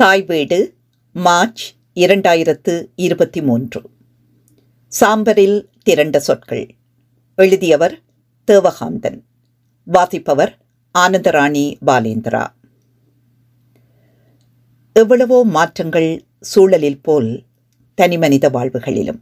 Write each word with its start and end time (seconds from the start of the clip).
தாய் 0.00 0.22
வீடு 0.22 0.74
மார்ச் 1.12 1.74
இரண்டாயிரத்து 1.94 2.86
இருபத்தி 2.94 3.42
மூன்று. 3.42 3.90
சாம்பரில் 5.00 5.64
திரண்ட 5.82 6.20
சொற்கள். 6.20 6.74
எழுதியவர் 7.36 7.98
தேவகாந்தன். 8.50 9.22
வாசிப்பவர் 9.84 10.58
ஆனந்தராணி 10.98 11.76
பாலேந்திரா. 11.86 12.46
எவ்வளவோ 14.92 15.44
மாற்றங்கள் 15.44 16.24
சூழலில் 16.40 17.02
போல் 17.02 17.42
தனிமனித 17.94 18.50
வாழ்வுகளிலும். 18.50 19.20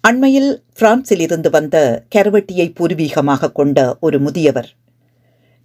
அண்மையில் 0.00 0.62
பிரான்சில் 0.74 1.20
இருந்து 1.20 1.50
வந்த 1.50 2.04
கரவட்டியை 2.14 2.74
பூர்வீகமாக 2.74 3.52
கொண்ட 3.52 3.98
ஒரு 4.00 4.20
முதியவர் 4.20 4.74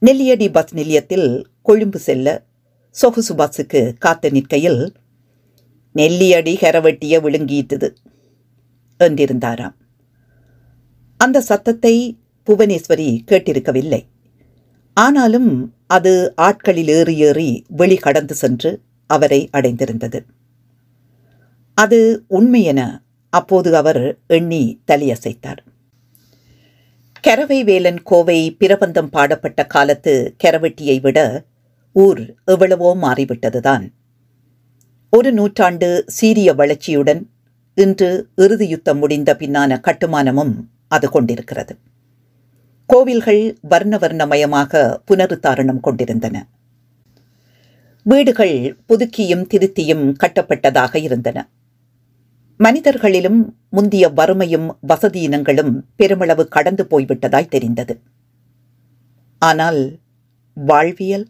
நெல்லியடி 0.06 0.52
பஸ் 0.52 0.74
நிலையத்தில் 0.74 1.48
கொழும்பு 1.62 2.00
செல்ல 2.00 2.44
சொகுசு 2.96 3.34
பஸ்ஸுக்கு 3.36 3.80
காத்து 3.98 4.28
நிற்கையில் 4.32 4.82
நெல்லியடி 5.96 6.54
கரவெட்டிய 6.62 7.16
விழுங்கிட்டது 7.26 7.88
என்றிருந்தாராம். 9.00 9.76
அந்த 11.20 11.42
சத்தத்தை 11.42 11.96
புவனேஸ்வரி 12.48 13.10
கேட்டிருக்கவில்லை. 13.30 14.02
ஆனாலும் 14.98 15.50
அது 15.88 16.34
ஆட்களில் 16.36 16.88
ஏறி 16.88 17.16
ஏறி 17.18 17.50
வெளி 17.68 17.98
கடந்து 17.98 18.36
சென்று 18.36 18.72
அவரை 19.10 19.42
அடைந்திருந்தது. 19.54 20.20
அது 21.78 22.00
உண்மையென 22.30 22.82
அப்போது 23.34 23.76
அவர் 23.76 24.04
எண்ணி 24.28 24.64
தலையசைத்தார். 24.88 25.62
கரவை 27.20 27.60
வேலன் 27.64 28.02
கோவை 28.04 28.40
பிரபந்தம் 28.60 29.10
பாடப்பட்ட 29.10 29.62
காலத்து 29.66 30.14
கரவெட்டியை 30.44 30.98
விட 31.02 31.20
ஊர் 31.96 32.22
எவ்வளவோ 32.46 32.90
மாறிவிட்டதுதான். 32.96 33.86
ஒரு 35.10 35.34
நூற்றாண்டு 35.34 36.04
சீரிய 36.08 36.50
வளர்ச்சியுடன் 36.56 37.22
இன்று 37.74 38.30
இறுதி 38.36 38.68
யுத்தம் 38.68 38.98
முடிந்த 38.98 39.36
பின்னான 39.40 39.78
கட்டுமானமும் 39.80 40.54
அது 40.88 41.10
கொண்டிருக்கிறது. 41.10 41.78
கோவில்கள் 42.86 43.58
வர்ண 43.62 43.98
வர்ணமயமாக 43.98 44.82
புனருத்தாரணம் 45.12 45.80
கொண்டிருந்தன. 45.80 46.48
வீடுகள் 48.02 48.78
புதுக்கியும் 48.88 49.46
திருத்தியும் 49.54 50.06
கட்டப்பட்டதாக 50.24 50.96
இருந்தன. 50.96 51.50
மனிதர்களிலும் 52.58 53.40
முந்திய 53.70 54.10
வறுமையும் 54.10 54.68
வசதியினங்களும் 54.88 55.74
பெருமளவு 55.96 56.48
கடந்து 56.48 56.88
போய்விட்டதாய் 56.90 57.54
தெரிந்தது. 57.56 58.00
ஆனால் 59.42 60.00
வாழ்வியல் 60.54 61.26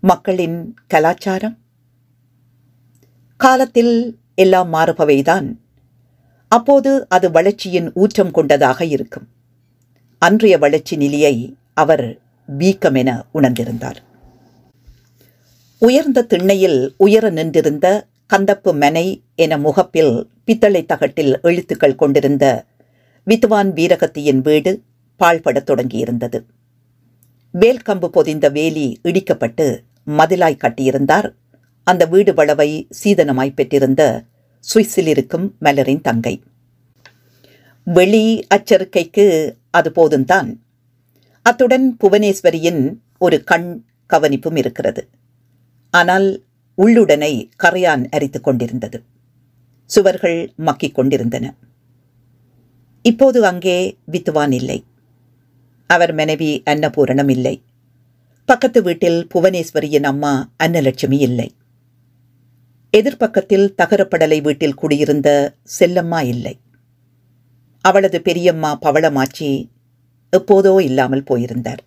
மக்களின் 0.00 0.76
கலாச்சாரம்? 0.86 1.58
காலத்தில் 3.36 4.18
எல்லாம் 4.34 4.72
மாறுபவைதான். 4.72 5.56
அப்போது 6.48 7.08
அது 7.08 7.30
வளர்ச்சியின் 7.30 7.92
ஊற்றம் 7.92 8.30
கொண்டதாக 8.30 8.84
இருக்கும். 8.84 9.28
அன்றைய 10.18 10.58
வளர்ச்சி 10.58 10.96
நிலையை 10.96 11.56
அவர் 11.74 12.18
வீக்கமென 12.58 13.22
உணர்ந்திருந்தார். 13.34 13.96
உயர்ந்த 15.78 16.22
திண்ணையில் 16.22 16.94
உயர 16.96 17.30
நின்றிருந்த 17.30 18.06
கந்தப்பு 18.34 18.78
மனை 18.78 19.22
என 19.34 19.58
முகப்பில் 19.58 20.28
பித்தளை 20.44 20.86
தகட்டில் 20.86 21.38
எழுத்துக்கள் 21.42 21.94
கொண்டிருந்த 21.94 22.64
வித்வான் 23.24 23.72
வீரகத்தியின் 23.72 24.40
வீடு 24.40 24.82
பாழ்படத் 25.18 25.70
தொடங்கியிருந்தது. 25.70 26.44
வேல்கம்பு 27.58 28.06
பொதிந்த 28.06 28.48
வேலி 28.48 29.00
இடிக்கப்பட்டு 29.04 29.78
மதிலாய் 30.08 30.56
கட்டியிருந்தார். 30.56 31.30
அந்த 31.84 32.06
வீடு 32.06 32.34
வளவை 32.34 32.88
சீதனமாய் 33.04 33.54
பெற்றிருந்த 33.54 34.24
சுவிஸில் 34.74 35.06
இருக்கும் 35.06 35.56
மலரின் 35.60 36.00
தங்கை. 36.00 36.42
வெளி 37.84 38.46
அச்சரிக்கைக்கு 38.54 39.56
அது 39.70 39.92
போதும்தான். 39.94 40.56
அத்துடன் 41.42 41.96
புவனேஸ்வரியின் 42.04 42.94
ஒரு 43.18 43.44
கண் 43.44 43.84
கவனிப்பும் 44.12 44.56
இருக்கிறது. 44.56 45.08
ஆனால் 45.90 46.44
உள்ளுடனை 46.74 47.48
கரையான் 47.62 48.04
அரித்துக் 48.08 48.44
கொண்டிருந்தது. 48.44 49.02
சுவர்கள் 49.84 50.52
மக்கிக் 50.58 50.94
கொண்டிருந்தன. 50.94 51.54
இப்போது 53.02 53.46
அங்கே 53.46 53.96
வித்துவான் 54.10 54.52
இல்லை. 54.52 54.84
அவர் 55.86 56.12
மனைவி 56.12 56.62
அன்னபூரணம் 56.66 57.30
இல்லை. 57.30 57.62
பக்கத்து 58.48 58.82
வீட்டில் 58.82 59.26
புவனேஸ்வரியின் 59.34 60.04
அம்மா 60.04 60.52
அன்னலட்சுமி 60.64 61.18
இல்லை. 61.18 61.54
எதிர்ப்பக்கத்தில் 62.90 63.74
தகரப்படலை 63.82 64.42
வீட்டில் 64.42 64.74
குடியிருந்த 64.74 65.28
செல்லம்மா 65.78 66.20
இல்லை. 66.24 66.54
அவளது 67.80 68.20
பெரியம்மா 68.22 68.78
பவளமாச்சி 68.86 69.68
எப்போதோ 70.32 70.72
இல்லாமல் 70.80 71.24
போயிருந்தார். 71.24 71.82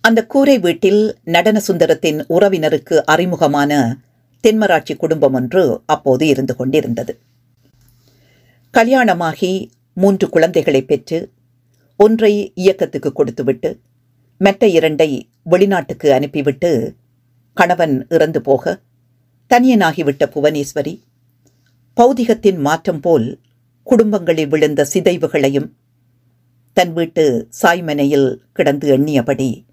அந்த 0.00 0.26
கூரை 0.26 0.58
வீட்டில் 0.58 1.02
நடன 1.24 1.62
சுந்தரத்தின் 1.68 2.20
உறவினருக்கு 2.28 3.04
அறிமுகமான 3.04 3.98
தென்மராட்சி 4.44 4.96
குடும்பம் 4.96 5.34
ஒன்று 5.34 5.82
அப்போது 5.86 6.26
இருந்து 6.26 6.56
கொண்டிருந்தது. 6.56 7.12
கல்யாணமாகி 8.70 9.52
மூன்று 9.92 10.28
குழந்தைகளை 10.28 10.82
பெற்று 10.82 11.32
ஒன்றை 11.96 12.52
இயக்கத்துக்கு 12.54 13.12
கொடுத்துவிட்டு 13.12 13.70
மற்ற 14.42 14.66
இரண்டை 14.66 15.22
வெளிநாட்டுக்கு 15.50 16.08
அனுப்பிவிட்டு 16.10 16.94
கணவன் 17.54 18.06
இறந்து 18.08 18.40
போக 18.40 18.80
தனியனாகிவிட்ட 19.50 20.24
புவனேஸ்வரி 20.34 20.94
பௌதிகத்தின் 21.96 22.58
மாற்றம் 22.58 23.00
போல் 23.00 23.40
குடும்பங்களில் 23.82 24.48
விழுந்த 24.48 24.86
சிதைவுகளையும் 24.92 25.76
தன் 26.72 26.92
வீட்டு 26.92 27.48
சாய்மனையில் 27.62 28.36
கிடந்து 28.52 28.98
எண்ணியபடி 28.98 29.64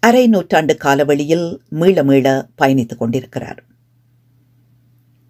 அரை 0.00 0.26
நூற்றாண்டு 0.26 0.76
காலவழியில் 0.84 1.58
மீள 1.68 2.04
மீள 2.04 2.48
பயணித்துக் 2.58 2.98
கொண்டிருக்கிறார். 2.98 3.64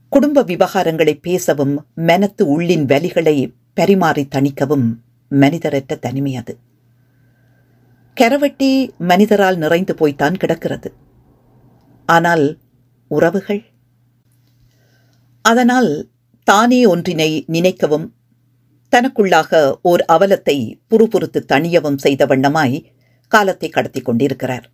குடும்ப 0.08 0.42
விவகாரங்களை 0.42 1.18
பேசவும் 1.22 1.86
மனத்து 1.94 2.60
உள்ளின் 2.60 2.84
வலிகளை 2.84 3.52
பரிமாறி 3.74 4.28
தணிக்கவும் 4.34 4.88
மனிதரற்ற 5.28 5.96
தனிமை 5.96 6.36
அது. 6.36 6.58
கரவட்டி 8.20 8.90
மனிதரால் 8.98 9.56
நிறைந்து 9.56 9.94
போய்த்தான் 9.94 10.36
கிடக்கிறது. 10.36 10.92
ஆனால் 12.06 12.58
உறவுகள்? 13.08 13.64
அதனால் 15.42 16.08
தானே 16.44 16.84
ஒன்றினை 16.84 17.44
நினைக்கவும் 17.48 18.10
தனக்குள்ளாக 18.96 19.74
ஓர் 19.82 20.04
அவலத்தை 20.12 20.80
புறுபுறுத்து 20.90 21.44
தணியவும் 21.52 21.96
செய்த 21.96 22.26
வண்ணமாய் 22.26 22.84
காலத்தை 23.28 23.68
கடத்தி 23.68 24.00
கொண்டிருக்கிறார். 24.00 24.70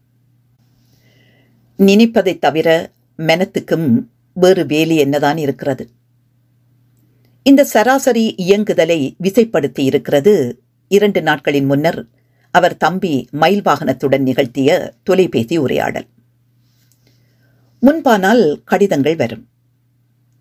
நினைப்பதைத் 1.78 2.38
தவிர 2.38 2.90
மெனத்துக்கும் 3.18 4.06
வேறு 4.34 4.66
வேலி 4.66 4.96
என்னதான் 4.96 5.36
இருக்கிறது? 5.36 5.88
இந்த 7.42 7.64
சராசரி 7.64 8.34
இயங்குதலை 8.38 9.14
விசைப்படுத்தி 9.22 9.78
இருக்கிறது 9.78 10.62
இரண்டு 10.88 11.22
நாட்களின் 11.22 11.64
முன்னர் 11.64 12.13
அவர் 12.54 12.76
தம்பி 12.76 13.28
மயில் 13.30 13.62
வாகனத்துடன் 13.62 14.22
நிகழ்த்திய 14.22 14.94
தொலைபேசி 15.02 15.56
உரையாடல். 15.56 16.06
முன்பானால் 17.80 18.62
கடிதங்கள் 18.64 19.16
வரும். 19.16 19.48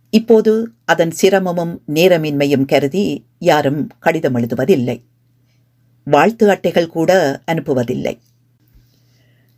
இப்போது 0.10 0.72
அதன் 0.86 1.12
சிரமமும் 1.22 1.82
நேரமின்மையும் 1.94 2.66
கருதி 2.66 3.26
யாரும் 3.40 3.90
கடிதம் 4.00 4.36
எழுதுவதில்லை. 4.36 5.04
வாழ்த்து 6.04 6.50
அட்டைகள் 6.50 6.88
கூட 6.88 7.42
அனுப்புவதில்லை. 7.52 8.20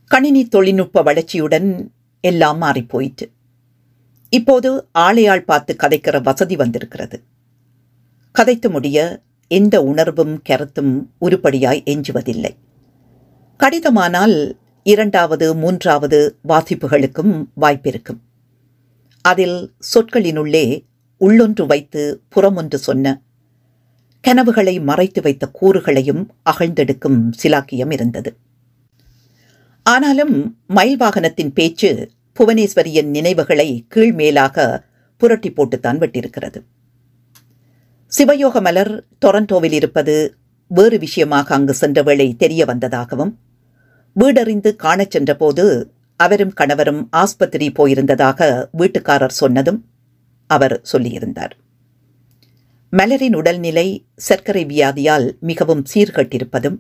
கணினி 0.06 0.46
தொழில்நுட்ப 0.46 1.04
வளர்ச்சியுடன் 1.04 1.88
எல்லாம் 2.22 2.62
மாறிப்போயிற்று. 2.62 3.32
இப்போது 4.30 4.88
ஆளையாள் 4.98 5.46
பார்த்து 5.46 5.76
கதைக்கிற 5.84 6.22
வசதி 6.22 6.56
வந்திருக்கிறது. 6.56 7.24
கதைத்து 8.40 8.70
முடிய 8.70 9.24
எந்த 9.48 9.84
உணர்வும் 9.84 10.42
கருத்தும் 10.42 11.12
உருப்படியாய் 11.22 11.84
எஞ்சுவதில்லை. 11.86 12.50
கடிதமானால் 13.58 14.58
இரண்டாவது 14.84 15.56
மூன்றாவது 15.56 16.38
வாசிப்புகளுக்கும் 16.48 17.46
வாய்ப்பிருக்கும். 17.62 18.20
அதில் 19.22 19.74
சொற்களினுள்ளே 19.94 20.86
உள்ளொன்று 21.20 21.66
வைத்து 21.66 22.22
புறமொன்று 22.30 22.76
சொன்ன 22.76 23.22
கனவுகளை 24.22 24.80
மறைத்து 24.80 25.22
வைத்த 25.22 25.52
கூறுகளையும் 25.62 26.28
அகழ்ந்தெடுக்கும் 26.50 27.32
சிலாக்கியம் 27.44 27.92
இருந்தது. 27.92 28.36
ஆனாலும் 29.84 30.58
மயில் 30.68 31.00
வாகனத்தின் 31.00 31.52
பேச்சு 31.54 32.10
புவனேஸ்வரியின் 32.40 33.06
நினைவுகளை 33.06 33.86
கீழ்மேலாக 33.96 34.84
புரட்டி 35.18 35.52
போட்டுத்தான் 35.52 36.00
விட்டிருக்கிறது 36.00 36.64
சிவயோக 38.08 38.62
மலர் 38.62 39.06
டொரண்டோவில் 39.26 39.72
இருப்பது 39.72 40.36
வேறு 40.68 41.00
விஷயமாக 41.00 41.56
அங்கு 41.56 41.74
சென்ற 41.74 42.02
வேளை 42.02 42.36
தெரிய 42.36 42.66
வந்ததாகவும் 42.66 43.40
வீடறிந்து 44.20 44.76
காணச் 44.76 45.12
சென்றபோது 45.12 45.94
அவரும் 46.16 46.54
கணவரும் 46.54 47.08
ஆஸ்பத்திரி 47.12 47.72
போயிருந்ததாக 47.72 48.66
வீட்டுக்காரர் 48.78 49.30
சொன்னதும் 49.30 49.86
அவர் 50.48 50.82
சொல்லியிருந்தார். 50.94 51.52
மலரின் 52.92 53.36
உடல்நிலை 53.36 54.06
சர்க்கரை 54.16 54.66
வியாதியால் 54.66 55.40
மிகவும் 55.40 55.84
சீர்கட்டிருப்பதும் 55.94 56.80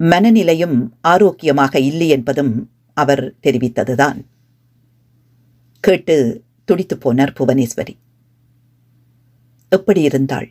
மனநிலையும் 0.00 0.88
ஆரோக்கியமாக 1.00 1.78
இல்லை 1.78 2.08
என்பதும் 2.08 2.70
அவர் 2.94 3.34
தெரிவித்ததுதான். 3.42 4.18
கேட்டு 5.80 6.42
துடித்துப் 6.64 7.08
போனார் 7.08 7.34
புவனேஸ்வரி. 7.40 7.96
எப்படி 9.68 10.02
இருந்தாள்? 10.02 10.48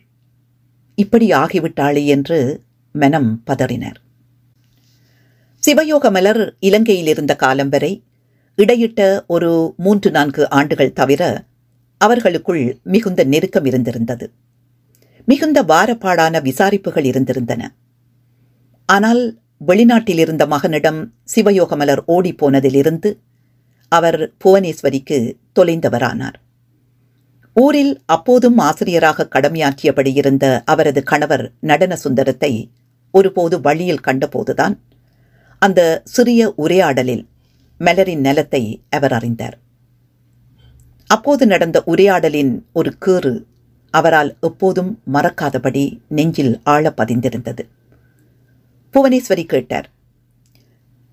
இப்படி 0.94 1.30
ஆகிவிட்டாளே 1.30 2.06
என்று 2.06 2.62
மனம் 2.92 3.42
பதறினர். 3.46 3.98
சிவயோக 5.62 6.10
மலர் 6.10 6.56
இலங்கையில் 6.60 7.06
இருந்த 7.06 7.36
காலம் 7.36 7.68
வரை 7.68 8.02
இடையிட்ட 8.56 9.24
ஒரு 9.26 9.74
மூன்று 9.76 10.10
நான்கு 10.10 10.50
ஆண்டுகள் 10.50 10.92
தவிர 10.92 11.44
அவர்களுக்குள் 11.98 12.78
மிகுந்த 12.82 13.24
நெருக்கம் 13.24 13.64
இருந்திருந்தது. 13.64 14.30
மிகுந்த 15.24 15.62
வாரப்பாடான 15.62 16.40
விசாரிப்புகள் 16.42 17.08
இருந்திருந்தன. 17.10 17.68
ஆனால் 18.86 19.38
வெளிநாட்டில் 19.66 20.18
இருந்த 20.18 20.46
மகனிடம் 20.46 21.12
சிவயோகமலர் 21.34 22.02
ஓடிப்போனதிலிருந்து 22.08 23.18
அவர் 23.88 24.32
புவனேஸ்வரிக்கு 24.44 25.36
தொலைந்தவரானார். 25.58 26.38
ஊரில் 27.56 27.94
அப்போதும் 28.06 28.58
ஆசிரியராக 28.58 29.28
கடமையாற்றியபடி 29.34 30.10
இருந்த 30.14 30.62
அவரது 30.64 31.02
கணவர் 31.02 31.44
நடன 31.60 31.96
சுந்தரத்தை 31.96 32.52
ஒருபோது 33.14 33.60
வழியில் 33.60 34.04
கண்டபோதுதான் 34.06 34.74
அந்த 35.62 35.80
சிறிய 36.04 36.50
உரையாடலில் 36.56 37.24
மலரின் 37.80 38.20
நலத்தை 38.20 38.62
அவர் 38.90 39.12
அறிந்தார். 39.12 39.56
அப்போது 41.10 41.44
நடந்த 41.46 41.78
உரையாடலின் 41.86 42.52
ஒரு 42.72 42.90
கீறு 42.98 43.34
அவரால் 43.94 44.30
எப்போதும் 44.40 44.90
மறக்காதபடி 45.12 45.84
நெஞ்சில் 46.08 46.54
ஆழ 46.64 46.92
பதிந்திருந்தது. 46.96 47.62
புவனேஸ்வரி 48.94 49.44
கேட்டார் 49.46 49.88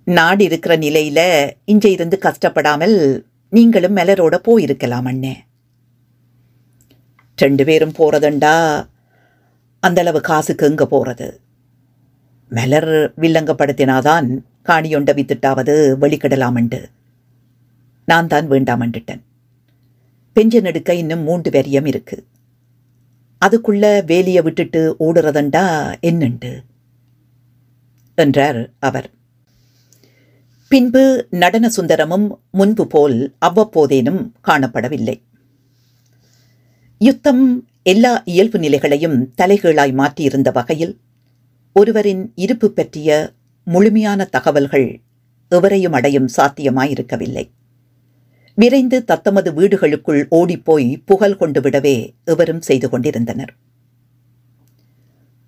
நாடு 0.08 0.44
இருக்கிற 0.44 0.74
நிலையில 0.78 1.20
இங்கே 1.66 1.92
இருந்து 1.92 2.18
கஷ்டப்படாமல் 2.18 3.26
நீங்களும் 3.54 3.98
மலரோட 3.98 4.36
போயிருக்கலாம் 4.48 5.08
அண்ணே. 5.12 5.36
ரெண்டு 7.36 7.66
பேரும் 7.66 7.92
போகிறதுண்டா 7.92 8.86
அந்த 9.80 10.02
அளவு 10.02 10.22
காசுக்கு 10.22 10.68
எங்க 10.68 10.86
போகிறது 10.86 11.40
மலர் 12.50 12.88
வில்லங்கப்படுத்தினாதான் 13.22 14.28
காணியொண்ட 14.66 15.14
வித்துட்டாவது 15.14 15.74
வெளிக்கிடலாமண்டு. 16.02 16.86
நான் 18.06 18.28
தான் 18.28 18.52
வேண்டாமண்டுட்டேன் 18.52 19.22
பெஞ்சன் 20.36 20.64
எடுக்க 20.64 20.94
இன்னும் 20.94 21.20
மூன்று 21.20 21.52
வெறியம் 21.52 21.86
இருக்கு. 21.86 22.26
அதுக்குள்ள 23.46 23.86
வேலியை 24.12 24.44
விட்டுட்டு 24.44 24.96
ஓடுறதண்டா 25.00 25.94
என்னண்டு? 26.02 26.64
என்றார் 28.16 28.70
அவர். 28.80 29.10
பின்பு 30.68 31.28
நடன 31.30 31.70
சுந்தரமும் 31.70 32.40
முன்பு 32.52 32.88
போல் 32.88 33.34
அவ்வப்போதேனும் 33.40 34.34
காணப்படவில்லை. 34.48 35.22
யுத்தம் 37.06 37.68
எல்லா 37.84 38.12
இயல்பு 38.26 38.60
நிலைகளையும் 38.60 39.18
தலைகீழாய் 39.38 39.94
மாற்றியிருந்த 39.96 40.50
வகையில் 40.52 40.94
ஒருவரின் 41.74 42.32
இருப்பு 42.36 42.68
பற்றிய 42.72 43.10
முழுமையான 43.64 44.26
தகவல்கள் 44.26 45.02
எவரையும் 45.50 45.92
அடையும் 45.92 46.30
சாத்தியமாயிருக்கவில்லை. 46.38 47.46
விரைந்து 48.56 49.04
தத்தமது 49.04 49.52
வீடுகளுக்குள் 49.52 50.22
ஓடிப்போய் 50.30 50.90
புகழ் 51.06 51.38
கொண்டு 51.38 51.62
விடவே 51.62 51.96
எவரும் 52.26 52.62
செய்து 52.62 52.90
கொண்டிருந்தனர். 52.90 53.54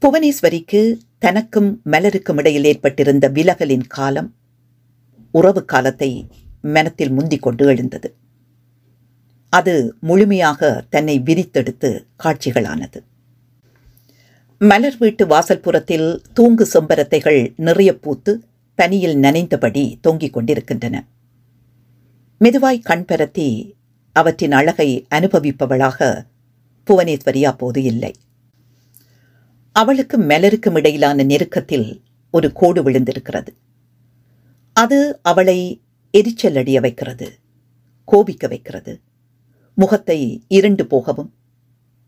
புவனேஸ்வரிக்கு 0.01 0.81
தனக்கும் 1.19 1.81
மலருக்கும் 1.86 2.38
இடையில் 2.38 2.63
ஏற்பட்டிருந்த 2.63 3.27
விலகலின் 3.30 3.88
காலம் 3.88 4.36
உறவு 5.31 5.65
காலத்தை 5.65 6.12
மனத்தில் 6.62 7.12
முந்திக் 7.12 7.42
கொண்டு 7.42 7.65
எழுந்தது. 7.65 8.15
அது 9.57 9.74
முழுமையாக 10.01 10.86
தன்னை 10.89 11.15
விரித்தெடுத்து 11.19 11.89
காட்சிகளானது. 12.24 13.00
மலர் 14.59 14.98
வீட்டு 14.98 15.24
வாசல்புறத்தில் 15.25 16.07
தூங்கு 16.33 16.68
செம்பரத்தைகள் 16.74 17.39
நிறைய 17.57 17.92
பூத்து 17.98 18.33
பனியில் 18.75 19.15
நனைந்தபடி 19.15 19.83
தொங்கிக் 20.01 20.33
கொண்டிருக்கின்றன. 20.33 20.95
மெதுவாய் 22.39 22.81
கண் 22.81 23.06
பரத்தி 23.07 23.48
அவற்றின் 24.12 24.51
அழகை 24.51 24.89
அனுபவிப்பவளாக 25.15 26.25
புவனேஸ்வரி 26.88 27.44
அப்போது 27.44 27.83
இல்லை. 27.83 28.13
அவளுக்கும் 29.71 30.30
மலருக்கும் 30.30 30.75
இடையிலான 30.75 31.24
நெருக்கத்தில் 31.24 32.01
ஒரு 32.31 32.51
கோடு 32.51 32.83
விழுந்திருக்கிறது. 32.83 33.51
அது 34.74 35.19
அவளை 35.21 35.81
எரிச்சல் 36.12 36.56
அடிய 36.56 36.80
வைக்கிறது 36.80 37.27
கோபிக்க 38.06 38.48
வைக்கிறது. 38.48 39.00
முகத்தை 39.77 40.19
இருண்டு 40.47 40.83
போகவும் 40.85 41.29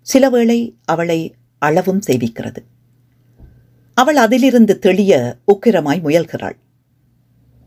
சிலவேளை 0.08 0.60
அவளை 0.86 1.20
அளவும் 1.62 2.02
செய்விக்கிறது. 2.08 2.62
அவள் 3.98 4.16
அதிலிருந்து 4.16 4.74
தெளிய 4.80 5.14
உக்கிரமாய் 5.54 6.02
முயல்கிறாள். 6.06 6.58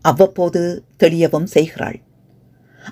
அவ்வப்போது 0.04 0.62
தெளியவும் 1.02 1.48
செய்கிறாள். 1.54 1.98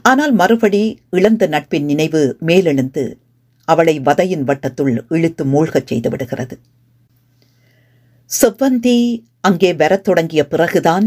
ஆனால் 0.02 0.32
மறுபடி 0.32 0.82
இழந்த 1.10 1.46
நட்பின் 1.46 1.84
நினைவு 1.84 2.22
மேலெழுந்து 2.40 3.04
அவளை 3.68 3.94
வதையின் 4.00 4.44
வட்டத்துள் 4.44 4.94
இழுத்து 5.08 5.44
மூழ்கச் 5.44 5.86
செய்து 5.86 6.08
விடுகிறது. 6.10 6.56
செவ்வந்தி 8.30 8.98
அங்கே 9.40 9.70
வரத் 9.74 10.04
தொடங்கிய 10.04 10.42
பிறகுதான் 10.46 11.06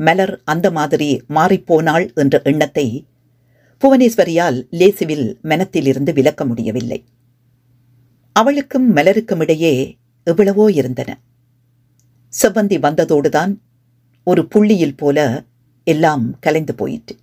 மலர் 0.00 0.34
அந்த 0.44 0.66
மாதிரி 0.70 1.10
மாறிப்போனாள் 1.28 2.06
என்ற 2.14 2.40
எண்ணத்தை 2.44 2.86
புவனேஸ்வரியால் 3.84 4.66
லேசுவில் 4.70 5.40
மனத்திலிருந்து 5.40 6.12
விலக்க 6.12 6.44
முடியவில்லை. 6.44 7.04
அவளுக்கும் 8.32 8.96
மலருக்கும் 8.96 9.40
இடையே 9.40 9.96
எவ்வளவோ 10.24 10.72
இருந்தன. 10.72 11.20
செவ்வந்தி 12.42 12.78
வந்ததோடுதான் 12.78 13.56
ஒரு 14.24 14.48
புள்ளியில் 14.48 14.96
போல 14.96 15.44
எல்லாம் 15.84 16.38
கலைந்து 16.38 16.74
போயிற்று. 16.74 17.16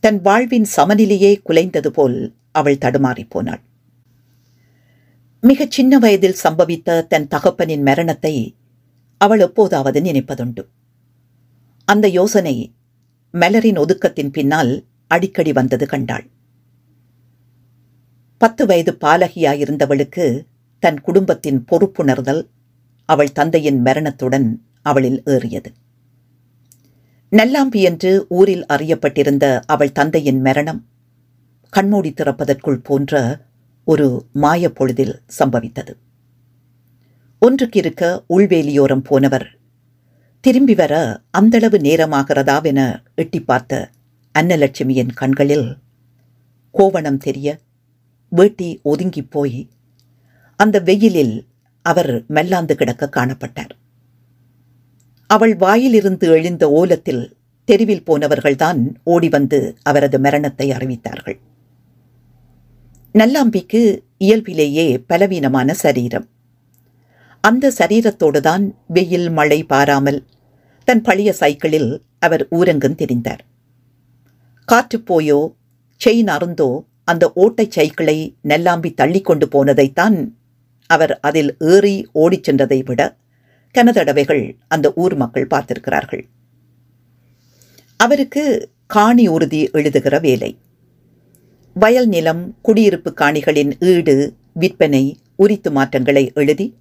தன் 0.00 0.20
வாழ்வின் 0.20 0.66
சமநிலையே 0.76 1.40
குலைந்தது 1.48 1.86
போல் 1.86 2.34
அவள் 2.52 2.78
தடுமாறிப் 2.78 3.30
போனாள். 3.30 3.60
மிகச் 5.40 5.70
சின்ன 5.70 5.98
வயதில் 5.98 6.36
சம்பவித்த 6.44 7.06
தன் 7.06 7.26
தகப்பனின் 7.26 7.82
மரணத்தை 7.82 8.56
அவள் 9.16 9.40
எப்போதாவது 9.40 10.00
நினைப்பதுண்டு. 10.00 10.66
அந்த 11.84 12.08
யோசனை 12.08 12.72
மலரின் 13.32 13.78
ஒதுக்கத்தின் 13.78 14.32
பின்னால் 14.32 14.84
அடிக்கடி 15.10 15.52
வந்தது 15.52 15.86
கண்டாள். 15.86 16.26
பத்து 18.40 18.66
வயது 18.66 18.92
பாலகியாயிருந்தவளுக்கு 19.00 20.46
தன் 20.82 21.00
குடும்பத்தின் 21.00 21.64
பொறுப்புணர்தல் 21.72 22.42
அவள் 23.08 23.32
தந்தையின் 23.32 23.80
மரணத்துடன் 23.82 24.48
அவளில் 24.82 25.22
ஏறியது. 25.24 25.70
நல்லாம்பி 27.32 27.80
என்று 27.82 28.26
ஊரில் 28.28 28.66
அறியப்பட்டிருந்த 28.66 29.62
அவள் 29.66 29.92
தந்தையின் 29.92 30.40
மரணம் 30.40 30.80
கண்மூடி 31.72 32.10
திறப்பதற்குள் 32.10 32.82
போன்ற 32.82 33.38
ஒரு 33.84 34.26
மாயப்பொழுதில் 34.34 35.14
சம்பவித்தது. 35.38 35.92
ஒன்றுக்கிருக்க 37.42 38.02
உள்வேலியோரம் 38.28 39.04
போனவர் 39.04 39.46
திரும்பி 40.40 40.74
வர 40.74 40.94
அந்தளவு 41.30 41.78
நேரமாகிறதாவென 41.78 42.80
எட்டி 43.14 43.40
பார்த்த 43.40 43.90
அன்னலட்சுமியின் 44.38 45.12
கண்களில் 45.14 45.76
கோவணம் 46.72 47.18
தெரிய 47.18 47.58
வேட்டி 48.28 48.80
ஒதுங்கிப் 48.82 49.30
போய் 49.30 49.68
அந்த 50.56 50.80
வெயிலில் 50.80 51.46
அவர் 51.82 52.22
மெல்லாந்து 52.28 52.72
கிடக்க 52.72 53.10
காணப்பட்டார். 53.16 53.70
அவள் 55.26 55.56
வாயிலிருந்து 55.56 56.28
எழுந்த 56.28 56.70
ஓலத்தில் 56.70 57.36
தெருவில் 57.64 58.02
போனவர்கள்தான் 58.06 58.94
ஓடி 59.04 59.28
வந்து 59.28 59.76
அவரது 59.82 60.20
மரணத்தை 60.20 60.70
அறிவித்தார்கள். 60.70 61.38
நல்லாம்பிக்கு 63.12 64.04
இயல்பிலேயே 64.18 64.98
பலவீனமான 64.98 65.74
சரீரம். 65.74 66.28
அந்த 67.40 67.72
சரீரத்தோடுதான் 67.78 68.70
வெயில் 68.88 69.30
மழை 69.30 69.64
பாராமல் 69.64 70.24
தன் 70.84 71.02
பழைய 71.02 71.32
சைக்கிளில் 71.32 72.02
அவர் 72.18 72.48
ஊரங்கும் 72.50 72.98
திரிந்தார். 73.00 73.44
காற்று 74.64 74.98
போயோ 74.98 75.54
செயின் 76.04 76.30
அருந்தோ 76.30 76.86
அந்த 77.04 77.32
ஓட்டைச் 77.36 77.70
சைக்கிளை 77.70 78.34
நெல்லாம்பி 78.44 78.94
தள்ளி 78.94 79.20
கொண்டு 79.20 79.46
போனதைத்தான் 79.46 80.30
அவர் 80.86 81.20
அதில் 81.20 81.56
ஏறி 81.58 82.08
ஓடிச் 82.12 82.50
சென்றதை 82.50 82.84
விட 82.84 83.16
கனதடவைகள் 83.74 84.56
அந்த 84.68 84.92
ஊர் 84.94 85.14
மக்கள் 85.14 85.46
பார்த்திருக்கிறார்கள். 85.46 86.24
அவருக்கு 87.96 88.70
காணி 88.86 89.28
உறுதி 89.28 89.70
எழுதுகிற 89.72 90.18
வேலை. 90.18 90.58
வயல் 91.74 92.06
நிலம் 92.06 92.56
குடியிருப்பு 92.62 93.14
காணிகளின் 93.20 93.72
ஈடு 93.78 94.34
விற்பனை 94.52 95.18
உரித்து 95.36 95.70
மாற்றங்களை 95.70 96.32
எழுதி 96.34 96.76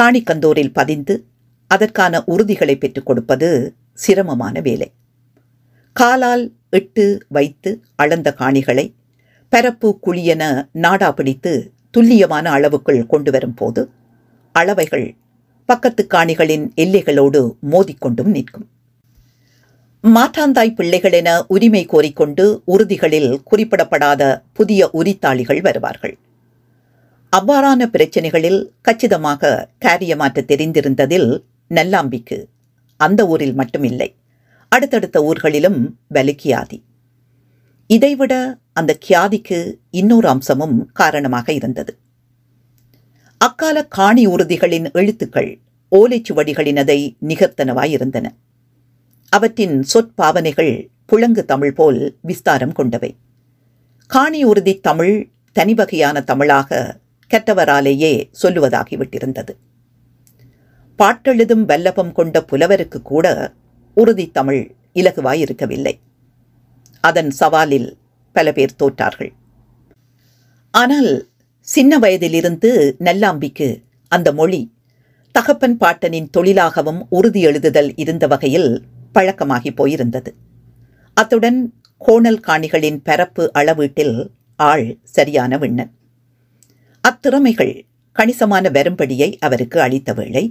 காணிக்கந்தோரில் 0.00 0.72
பதிந்து 0.72 1.26
அதற்கான 1.66 2.22
உறுதிகளை 2.24 2.76
பெற்றுக் 2.76 3.06
கொடுப்பது 3.06 3.74
சிரமமான 3.94 4.60
வேலை. 4.60 4.92
காலால் 5.92 6.52
இட்டு 6.70 7.04
வைத்து 7.28 7.82
அளந்த 7.96 8.34
காணிகளை 8.38 8.94
பரப்பு 9.48 9.98
குழியென 10.06 10.68
நாடா 10.72 11.12
பிடித்து 11.12 11.72
துல்லியமான 11.90 12.50
அளவுக்குள் 12.50 13.06
கொண்டு 13.06 13.30
வரும் 13.30 13.54
போது 13.54 13.90
அளவைகள் 14.52 15.14
பக்கத்து 15.66 16.06
காணிகளின் 16.14 16.70
எல்லைகளோடு 16.76 17.40
மோதிக்கொண்டும் 17.70 18.30
நிற்கும். 18.30 18.66
மாற்றாந்தாய் 20.04 20.74
பிள்ளைகள் 20.74 21.12
என 21.12 21.44
உரிமை 21.46 21.86
கோரிக்கொண்டு 21.86 22.62
உறுதிகளில் 22.64 23.42
குறிப்பிடப்படாத 23.44 24.42
புதிய 24.52 24.90
உரித்தாளிகள் 24.92 25.60
வருவார்கள். 25.60 26.18
அவ்வாறான 27.36 27.86
பிரச்சனைகளில் 27.86 28.60
கச்சிதமாக 28.80 29.68
காரியமாற்ற 29.84 30.44
தெரிந்திருந்ததில் 30.44 31.42
நல்லாம்பிக்கு. 31.68 32.48
அந்த 32.96 33.26
ஊரில் 33.26 33.56
மட்டுமில்லை. 33.56 34.14
அடுத்தடுத்த 34.68 35.24
ஊர்களிலும் 35.24 35.98
வலிக்கியாதி 36.14 36.82
இதைவிட 37.86 38.58
அந்த 38.72 38.98
கியாதிக்கு 39.08 39.74
இன்னொரு 39.90 40.28
அம்சமும் 40.28 40.90
காரணமாக 40.92 41.52
இருந்தது. 41.52 41.98
அக்கால 43.38 43.86
காணி 43.86 44.26
உறுதிகளின் 44.26 44.92
எழுத்துக்கள் 44.92 45.58
ஓலைச்சுவடிகளினதை 45.90 47.16
நிகர்த்தனவாயிருந்தன. 47.26 48.26
அவற்றின் 49.28 49.84
சொற்பாவனைகள் 49.94 50.88
புழங்கு 51.12 51.44
தமிழ் 51.44 51.72
போல் 51.72 52.16
விஸ்தாரம் 52.26 52.72
கொண்டவை. 52.72 53.16
காணி 54.06 54.44
உறுதி 54.44 54.80
தமிழ் 54.80 55.30
தனிவகையான 55.58 56.24
தமிழாக 56.24 57.00
கெட்டவராலேயே 57.30 58.30
சொல்லுவதாகிவிட்டிருந்தது. 58.42 59.54
பாட்டெழுதும் 60.98 61.64
வல்லபம் 61.64 62.12
கொண்ட 62.12 62.44
புலவருக்கு 62.44 63.02
கூட 63.02 63.52
உறுதி 64.00 64.26
தமிழ் 64.30 64.62
இலகுவாயிருக்கவில்லை. 64.94 65.94
அதன் 67.00 67.30
சவாலில் 67.40 67.88
பல 68.36 68.52
பேர் 68.52 68.78
தோற்றார்கள். 68.78 69.32
ஆனால் 70.74 71.10
சின்ன 71.68 71.92
வயதிலிருந்து 71.98 72.70
நல்லாம்பிக்கு 72.98 73.68
அந்த 74.12 74.28
மொழி 74.32 74.60
தகப்பன் 75.34 75.76
பாட்டனின் 75.80 76.28
தொழிலாகவும் 76.36 77.00
உறுதி 77.08 77.40
எழுதுதல் 77.46 77.90
இருந்த 77.96 78.26
வகையில் 78.26 78.70
பழக்கமாகி 79.14 79.70
போயிருந்தது. 79.80 80.30
அத்துடன் 81.16 81.60
கோணல் 82.00 82.42
காணிகளின் 82.46 83.00
பரப்பு 83.02 83.44
அளவீட்டில் 83.54 84.16
ஆள் 84.56 84.86
சரியான 85.16 85.58
விண்ணன். 85.58 85.92
அத்திறமைகள் 87.04 87.74
கணிசமான 88.16 88.64
வரும்படியை 88.68 89.30
அவருக்கு 89.38 89.78
அளித்த 89.80 90.12
வேளை 90.12 90.44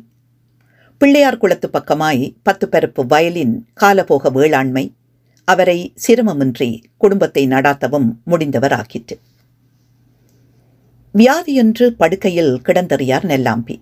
பிள்ளையார் 0.98 1.38
குளத்து 1.38 1.70
பக்கமாய் 1.74 2.36
பத்து 2.44 2.70
பரப்பு 2.70 3.06
வயலின் 3.06 3.68
காலபோக 3.74 4.30
வேளாண்மை 4.30 4.94
அவரை 5.46 5.94
சிரமமின்றி 6.08 6.84
குடும்பத்தை 6.98 7.48
நடாத்தவும் 7.48 8.16
முடிந்தவர் 8.28 8.74
வியாதியொன்று 11.14 11.88
படுக்கையில் 11.88 12.62
கிடந்தறியார் 12.64 13.26
நெல்லாம்பி. 13.26 13.82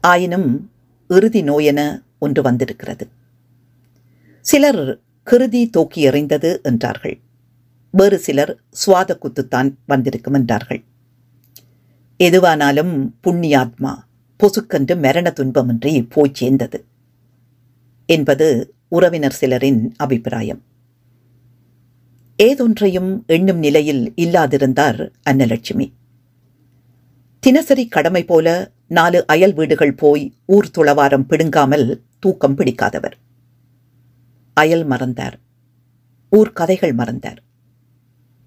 ஆயினும் 0.00 0.70
இறுதி 1.08 1.42
நோயென 1.42 2.02
ஒன்று 2.18 2.42
வந்திருக்கிறது. 2.42 3.08
சிலர் 4.40 4.98
கிருதி 5.30 5.70
தூக்கி 5.70 6.08
எறிந்தது 6.08 6.62
என்றார்கள். 6.62 7.20
வேறு 7.90 8.18
சிலர் 8.18 8.60
சுவாத 8.86 9.18
குத்துத்தான் 9.18 9.74
வந்திருக்கும் 9.86 10.34
என்றார்கள். 10.34 10.84
எதுவானாலும் 12.18 13.10
புண்ணியாத்மா 13.22 14.05
பொசுக்கென்று 14.38 15.00
மரண 15.00 15.32
துன்பமின்றி 15.36 16.06
போய் 16.08 16.30
சேர்ந்தது 16.32 16.84
என்பது 18.06 18.74
உறவினர் 18.88 19.36
சிலரின் 19.40 19.90
அபிப்பிராயம். 19.96 20.62
ஏதொன்றையும் 22.42 23.26
எண்ணும் 23.26 23.58
நிலையில் 23.58 24.12
இல்லாதிருந்தார் 24.16 25.10
அன்னலட்சுமி. 25.30 25.92
தினசரி 27.40 27.88
கடமை 27.88 28.24
போல 28.24 28.70
நாலு 28.88 29.26
அயல் 29.26 29.54
வீடுகள் 29.54 29.94
போய் 29.94 30.34
ஊர் 30.46 30.70
துளவாரம் 30.78 31.26
பிடுங்காமல் 31.26 32.02
தூக்கம் 32.18 32.56
பிடிக்காதவர். 32.56 33.16
அயல் 34.52 34.84
மறந்தார். 34.84 35.40
ஊர் 36.30 36.52
கதைகள் 36.52 36.92
மறந்தார். 36.92 37.42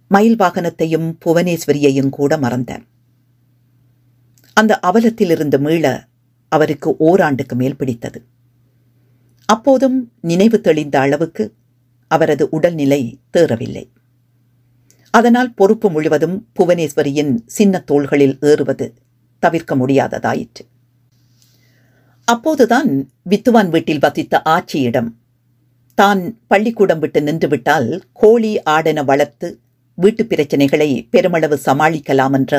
மயில் 0.07 0.35
வாகனத்தையும் 0.35 1.17
புவனேஸ்வரியையும் 1.25 2.09
கூட 2.09 2.37
மறந்தார். 2.37 2.83
அந்த 4.57 4.79
அவலத்திலிருந்து 4.79 5.59
மீள 5.59 5.85
அவருக்கு 6.51 6.89
ஓராண்டுக்கு 6.97 7.55
மேல் 7.55 7.75
பிடித்தது. 7.75 8.19
அப்போதும் 9.49 9.97
நினைவு 10.21 10.57
தெளிந்த 10.61 10.99
அளவுக்கு 10.99 11.43
அவரது 12.07 12.49
உடல்நிலை 12.49 13.01
தேறவில்லை. 13.37 13.85
அதனால் 15.13 15.53
பொறுப்பு 15.53 15.87
முழுவதும் 15.89 16.47
புவனேஸ்வரியின் 16.59 17.31
சின்ன 17.45 17.79
தோள்களில் 17.79 18.35
ஏறுவது 18.41 18.87
தவிர்க்க 19.43 19.75
முடியாததாயிற்று. 19.75 20.63
அப்போதுதான் 22.27 22.89
வித்துவான் 23.23 23.69
வீட்டில் 23.69 23.99
வசித்த 23.99 24.41
ஆட்சியிடம் 24.45 25.09
தான் 25.97 26.21
பள்ளிக்கூடம் 26.47 26.99
விட்டு 26.99 27.21
நின்றுவிட்டால் 27.21 27.89
கோழி 28.11 28.51
ஆடென 28.69 29.05
வளர்த்து 29.05 29.47
வீட்டு 29.97 30.23
பிரச்சனைகளை 30.23 30.89
பெருமளவு 31.09 31.59
சமாளிக்கலாம் 31.65 32.31
என்ற 32.31 32.53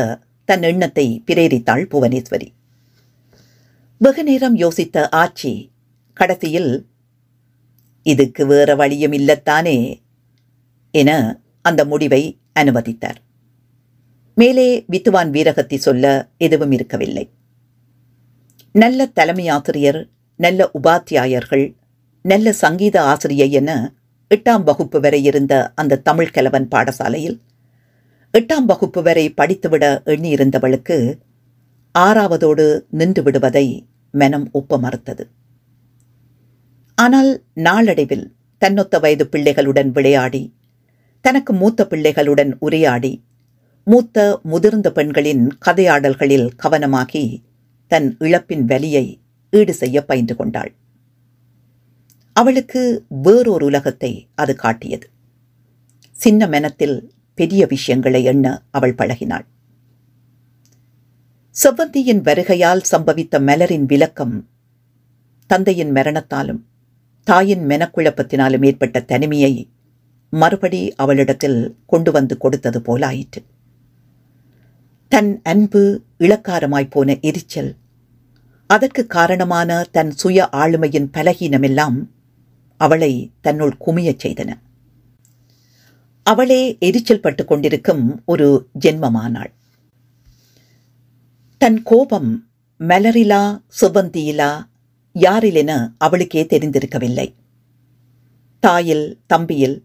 தன் 0.51 0.63
எண்ணத்தை 0.63 1.23
பிரேரித்தாள் 1.27 1.83
புவனேஸ்வரி. 1.93 2.47
வெகு 3.99 4.23
நேரம் 4.25 4.57
யோசித்த 4.57 5.11
ஆட்சி 5.11 5.53
கடைசியில் 6.13 6.87
இதுக்கு 8.07 8.47
வேற 8.47 8.75
வழியும் 8.75 9.13
இல்லத்தானே 9.13 9.77
என 10.95 11.11
அந்த 11.63 11.85
முடிவை 11.85 12.23
அனுமதித்தார். 12.61 13.19
மேலே 14.35 14.85
வித்துவான் 14.89 15.31
வீரகத்தி 15.31 15.77
சொல்ல 15.77 16.29
எதுவும் 16.39 16.71
இருக்கவில்லை. 16.71 17.31
நல்ல 18.73 19.07
தலைமை 19.07 19.49
ஆசிரியர் 19.49 20.01
நல்ல 20.37 20.71
உபாத்தியாயர்கள் 20.81 21.67
நல்ல 22.23 22.53
சங்கீத 22.53 22.97
ஆசிரியை 23.03 23.51
என 23.53 23.93
எட்டாம் 24.35 24.63
வகுப்பு 24.63 25.01
வரை 25.01 25.25
இருந்த 25.25 25.73
அந்த 25.75 26.03
தமிழ் 26.09 26.35
கலவன் 26.35 26.69
பாடசாலையில் 26.71 27.39
எட்டாம் 28.35 28.67
வகுப்பு 28.67 29.03
வரை 29.03 29.25
படித்துவிட 29.37 29.85
எண்ணியிருந்தவளுக்கு 30.05 30.97
ஆறாவதோடு 31.95 32.67
நின்று 32.91 33.23
விடுவதை 33.23 33.67
மனம் 34.15 34.49
ஒப்ப 34.53 34.79
மறுத்தது 34.79 35.25
ஆனால் 36.95 37.31
நாளடைவில் 37.55 38.25
தன்னொத்த 38.63 39.01
வயது 39.01 39.25
பிள்ளைகளுடன் 39.33 39.91
விளையாடி 39.91 40.43
தனக்கு 41.25 41.53
மூத்த 41.53 41.87
பிள்ளைகளுடன் 41.91 42.53
உரையாடி 42.59 43.13
மூத்த 43.87 44.41
முதிர்ந்த 44.43 44.89
பெண்களின் 44.93 45.45
கதையாடல்களில் 45.67 46.49
கவனமாகி 46.63 47.25
தன் 47.91 48.17
இழப்பின் 48.21 48.65
வலியை 48.65 49.07
ஈடு 49.53 49.75
செய்ய 49.75 50.05
பயின்று 50.05 50.37
கொண்டாள். 50.37 50.73
அவளுக்கு 52.37 52.83
வேறொரு 53.23 53.65
உலகத்தை 53.65 54.13
அது 54.35 54.53
காட்டியது. 54.57 55.07
சின்ன 56.17 56.47
மெனத்தில் 56.47 56.97
பெரிய 57.41 57.63
விஷயங்களை 57.67 58.21
எண்ண 58.33 58.47
அவள் 58.71 58.99
பழகினாள். 58.99 59.47
செவ்வந்தியின் 61.57 62.23
வருகையால் 62.29 62.83
சம்பவித்த 62.91 63.37
மலரின் 63.49 63.87
விளக்கம் 63.87 64.37
தந்தையின் 65.51 65.93
மரணத்தாலும் 65.93 66.61
தாயின் 67.27 67.65
மெனக்குழப்பத்தினாலும் 67.67 68.65
ஏற்பட்ட 68.69 69.01
தனிமையை 69.11 69.53
மறுபடி 70.33 70.81
அவளிடத்தில் 70.95 71.61
கொண்டு 71.87 72.11
வந்து 72.13 72.35
கொடுத்தது 72.39 72.81
போலாயிற்று 72.81 73.43
தன் 75.13 75.31
அன்பு 75.45 75.83
இளக்காரமாய் 76.19 76.91
போன 76.91 77.19
எரிச்சல் 77.21 77.71
அதற்கு 78.71 79.03
காரணமான 79.07 79.81
தன் 79.93 80.13
சுய 80.21 80.49
ஆளுமையின் 80.53 81.09
பலகீனமெல்லாம் 81.17 81.99
அவளை 82.81 83.13
தன்னுள் 83.41 83.75
குமியச் 83.87 84.23
செய்தன. 84.25 84.51
அவளே 86.23 86.77
எரிச்சல் 86.81 87.21
பட்டு 87.21 87.45
கொண்டிருக்கும் 87.45 88.23
ஒரு 88.25 88.69
ஜென்மமானாள். 88.85 89.53
தன் 91.59 91.83
கோபம் 91.83 92.49
மலரிலா 92.79 93.61
சுபந்தியிலா 93.81 94.69
யாரிலென 95.15 95.89
அவளுக்கே 95.99 96.43
தெரிந்திருக்கவில்லை. 96.43 97.35
தாயில் 98.67 99.15
தம்பியில் 99.27 99.83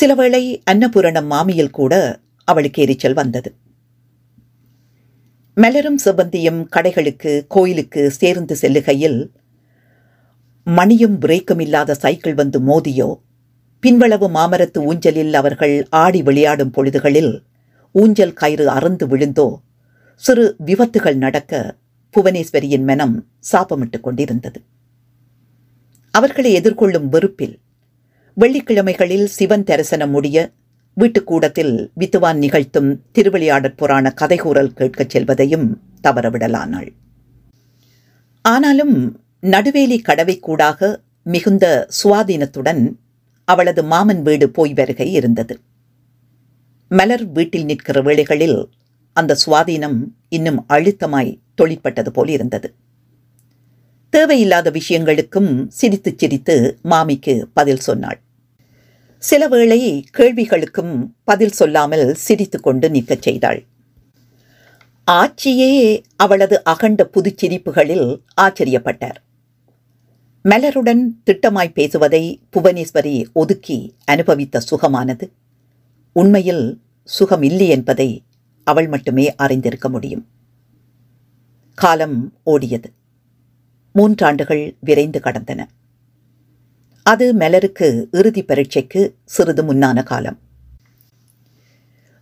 சிலவேளை 0.00 0.62
அன்னபூரணம் 0.70 1.26
மாமியில் 1.26 1.70
கூட 1.70 2.20
அவளுக்கு 2.44 2.82
எரிச்சல் 2.82 3.14
வந்தது. 3.14 3.54
மலரும் 5.54 5.98
சுபந்தியும் 6.04 6.66
கடைகளுக்கு 6.76 7.44
கோயிலுக்கு 7.48 8.10
சேர்ந்து 8.10 8.56
செல்லுகையில் 8.56 9.32
மணியும் 10.64 11.20
பிரேக்கும் 11.20 11.60
இல்லாத 11.60 11.94
சைக்கிள் 11.94 12.34
வந்து 12.34 12.60
மோதியோ 12.60 13.26
பின்வளவு 13.86 14.28
மாமரத்து 14.28 14.78
ஊஞ்சலில் 14.78 15.34
அவர்கள் 15.34 15.86
ஆடி 15.90 16.22
விளையாடும் 16.22 16.72
பொழுதுகளில் 16.76 17.42
ஊஞ்சல் 17.92 18.32
கயிறு 18.32 18.68
அறுந்து 18.68 19.06
விழுந்தோ 19.06 19.60
சிறு 20.14 20.56
விபத்துகள் 20.58 21.16
நடக்க 21.16 21.76
புவனேஸ்வரியின் 22.16 22.82
மனம் 22.82 23.26
சாபமிட்டுக் 23.52 24.00
கொண்டிருந்தது. 24.00 24.60
அவர்களை 26.10 26.52
எதிர்கொள்ளும் 26.52 27.08
வெறுப்பில் 27.08 27.58
வெள்ளிக்கிழமைகளில் 28.40 29.24
சிவன் 29.24 29.64
தரிசனம் 29.64 30.10
முடிய 30.10 30.50
வீட்டுக்கூடத்தில் 31.00 31.90
வித்துவான் 31.94 32.36
நிகழ்த்தும் 32.36 33.02
திருவிளையாடற் 33.12 33.76
புராண 33.76 34.14
கதைகூறல் 34.20 34.74
கேட்கச் 34.74 35.10
செல்வதையும் 35.10 35.80
தவறவிடலானாள். 36.02 36.88
ஆனாலும் 38.42 39.20
நடுவேலி 39.40 40.02
கடவைக்கூடாக 40.06 40.96
மிகுந்த 41.22 41.88
சுவாதீனத்துடன் 42.02 42.92
அவளது 43.48 43.82
மாமன் 43.82 44.22
வீடு 44.22 44.46
போய் 44.50 44.72
வருகை 44.74 45.12
இருந்தது. 45.12 45.54
மலர் 46.90 47.24
வீட்டில் 47.26 47.64
நிற்கிற 47.64 48.02
வேளைகளில் 48.02 48.58
அந்த 49.16 49.36
சுவாதீனம் 49.44 49.98
இன்னும் 50.28 50.60
அழுத்தமாய் 50.68 51.38
தொழிற்பட்டது 51.54 52.10
போல் 52.12 52.28
இருந்தது. 52.28 52.68
தேவையில்லாத 54.12 54.70
விஷயங்களுக்கும் 54.70 55.50
சிரித்து 55.68 56.10
சிரித்து 56.16 56.56
மாமிக்கு 56.82 57.34
பதில் 57.54 57.80
சொன்னாள். 57.80 58.20
சில 59.22 59.48
வேளை 59.48 59.80
கேள்விகளுக்கும் 60.18 60.94
பதில் 61.24 61.56
சொல்லாமல் 61.60 62.14
சிரித்து 62.14 62.60
கொண்டு 62.60 62.90
நிற்கச் 62.90 63.22
செய்தாள். 63.22 63.60
ஆட்சியே 65.06 65.72
அவளது 66.16 66.64
அகண்ட 66.64 67.10
புதுச்சிரிப்புகளில் 67.14 68.08
ஆச்சரியப்பட்டார். 68.40 69.18
மலருடன் 70.44 71.02
திட்டமாய் 71.26 71.72
பேசுவதை 71.72 72.40
புவனேஸ்வரி 72.56 73.32
ஒதுக்கி 73.32 73.94
அனுபவித்த 74.04 74.60
சுகமானது. 74.70 75.30
உண்மையில் 76.12 76.80
சுகம் 77.04 77.42
இல்லை 77.42 77.68
என்பதை 77.68 78.22
அவள் 78.64 78.88
மட்டுமே 78.88 79.34
அறிந்திருக்க 79.34 79.88
முடியும். 79.88 80.26
காலம் 81.74 82.32
ஓடியது. 82.46 82.84
மூன்றாண்டுகள் 83.92 84.76
விரைந்து 84.80 85.20
கடந்தன. 85.24 85.66
அது 87.02 87.34
மலருக்கு 87.34 88.08
இறுதி 88.12 88.42
பரீட்சைக்கு 88.42 89.14
சிறிது 89.24 89.74
முன்னான 89.74 90.02
காலம். 90.02 90.38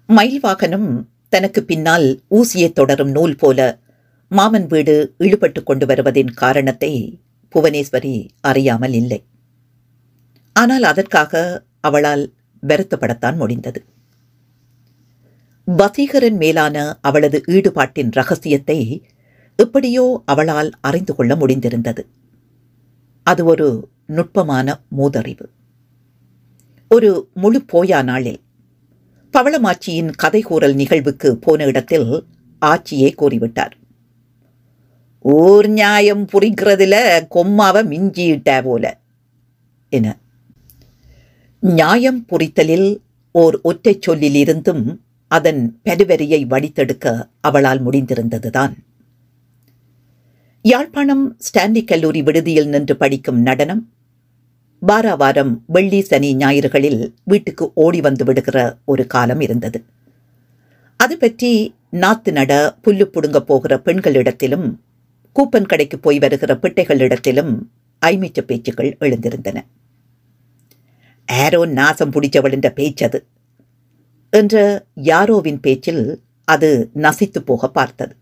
மயில் 0.06 0.40
வாகனம் 0.40 1.08
தனக்கு 1.28 1.62
பின்னால் 1.62 2.20
ஊசியை 2.30 2.72
தொடரும் 2.72 3.10
நூல் 3.10 3.36
போல 3.36 3.78
மாமன் 4.28 4.66
வீடு 4.66 5.14
இழுபட்டு 5.18 5.62
கொண்டு 5.62 5.86
வருவதின் 5.86 6.30
காரணத்தை 6.30 7.20
புவனேஸ்வரி 7.56 8.28
அறியாமல் 8.40 8.92
இல்லை. 8.92 9.20
ஆனால் 10.56 10.82
அதற்காக 10.82 11.62
அவளால் 11.80 12.24
வருத்தப்படத்தான் 12.62 13.36
முடிந்தது. 13.36 13.80
வசீகரன் 15.68 16.36
மேலான 16.36 16.98
அவளது 17.00 17.42
ஈடுபாட்டின் 17.46 18.10
ரகசியத்தை 18.10 18.78
எப்படியோ 19.58 20.22
அவளால் 20.24 20.70
அறிந்து 20.80 21.14
கொள்ள 21.14 21.34
முடிந்திருந்தது. 21.34 22.02
அது 23.22 23.44
ஒரு 23.44 23.88
நுட்பமான 24.06 24.76
மூதறிவு. 24.96 25.46
ஒரு 26.90 27.10
முழு 27.34 27.60
போயா 27.72 28.02
நாளில் 28.02 28.40
பவளமாச்சியின் 29.34 30.12
கதை 30.16 30.42
கூறல் 30.42 30.74
நிகழ்வுக்கு 30.74 31.36
போன 31.36 31.64
இடத்தில் 31.64 32.08
ஆட்சியே 32.62 33.08
கூறிவிட்டார். 33.20 33.74
ஊர் 35.28 35.68
நியாயம் 35.68 36.28
புரிக்கிறதுல 36.32 36.94
கொம்மாவை 37.28 37.82
மிஞ்சிட்ட 37.82 38.62
போல. 38.62 38.98
என. 39.88 40.16
நியாயம் 41.60 42.24
புரித்தலில் 42.24 43.02
ஓர் 43.32 43.60
ஒற்றை 43.60 43.98
சொல்லிலிருந்தும் 44.06 44.96
அதன் 45.28 45.80
பெருவரியை 45.84 46.40
வடித்தெடுக்க 46.46 47.30
அவளால் 47.40 47.86
முடிந்திருந்ததுதான். 47.86 48.74
யாழ்ப்பாணம் 50.62 51.36
ஸ்டான்லி 51.36 51.84
கல்லூரி 51.84 52.22
விடுதியில் 52.22 52.68
நின்று 52.68 52.96
படிக்கும் 52.96 53.40
நடனம் 53.40 53.88
வாராவாரம் 54.86 55.58
வெள்ளி 55.66 56.00
சனி 56.00 56.34
ஞாயிறுகளில் 56.36 57.12
வீட்டுக்கு 57.24 57.70
ஓடி 57.74 58.00
வந்து 58.00 58.24
விடுகிற 58.24 58.76
ஒரு 58.84 59.06
காலம் 59.06 59.40
இருந்தது. 59.40 59.84
அது 60.96 61.16
பற்றி 61.16 61.74
நாத்து 61.92 62.30
நட 62.30 62.76
புல்லு 62.84 63.04
புடுங்க 63.12 63.38
போகிற 63.38 63.80
பெண்களிடத்திலும் 63.84 64.74
கூப்பன் 65.36 65.66
கடைக்கு 65.66 65.98
போய் 65.98 66.18
வருகிற 66.18 66.54
பிட்டைகளிடத்திலும் 66.54 67.68
ஐமிச்ச 68.02 68.40
பேச்சுக்கள் 68.40 68.96
எழுந்திருந்தன. 69.00 69.66
ஆரோ 71.32 71.66
நாசம் 71.66 72.10
பிடிச்சவள் 72.10 72.52
என்ற 72.52 72.72
பேச்சது 72.76 73.18
என்ற 74.30 74.84
யாரோவின் 74.94 75.60
பேச்சில் 75.60 76.22
அது 76.44 76.90
நசித்து 76.94 77.38
போக 77.38 77.68
பார்த்தது. 77.68 78.16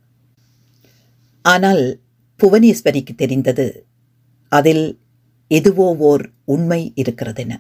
ஆனால் 1.42 2.00
புவனேஸ்வரிக்கு 2.40 3.14
தெரிந்தது 3.16 3.87
அதில் 4.48 4.98
எதுவோ 5.48 5.96
ஓர் 5.96 6.31
உண்மை 6.44 6.92
இருக்கிறதென. 6.96 7.53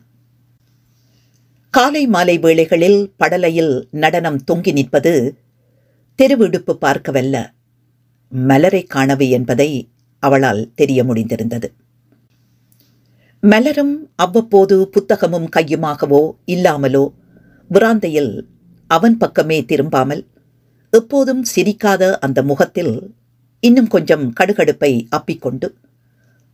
காலை 1.70 2.06
மாலை 2.06 2.38
வேளைகளில் 2.38 3.14
படலையில் 3.16 3.88
நடனம் 3.90 4.40
தொங்கி 4.52 4.72
நிற்பது 4.72 5.38
தெருவிடுப்பு 6.18 6.72
பார்க்கவல்ல 6.80 7.53
மலரை 8.32 8.82
காணவை 8.84 9.30
என்பதை 9.30 9.90
அவளால் 10.18 10.72
தெரிய 10.74 11.04
முடிந்திருந்தது. 11.04 11.68
மலரும் 13.42 14.10
அவ்வப்போது 14.16 14.90
புத்தகமும் 14.92 15.48
கையுமாகவோ 15.56 16.30
இல்லாமலோ 16.44 17.04
விராந்தையில் 17.70 18.32
அவன் 18.86 19.16
பக்கமே 19.16 19.60
திரும்பாமல் 19.62 20.22
எப்போதும் 20.90 21.42
சிரிக்காத 21.56 22.12
அந்த 22.18 22.42
முகத்தில் 22.42 22.94
இன்னும் 23.60 23.86
கொஞ்சம் 23.86 24.32
கடுகடுப்பை 24.40 25.06
அப்பிக்கொண்டு 25.16 25.68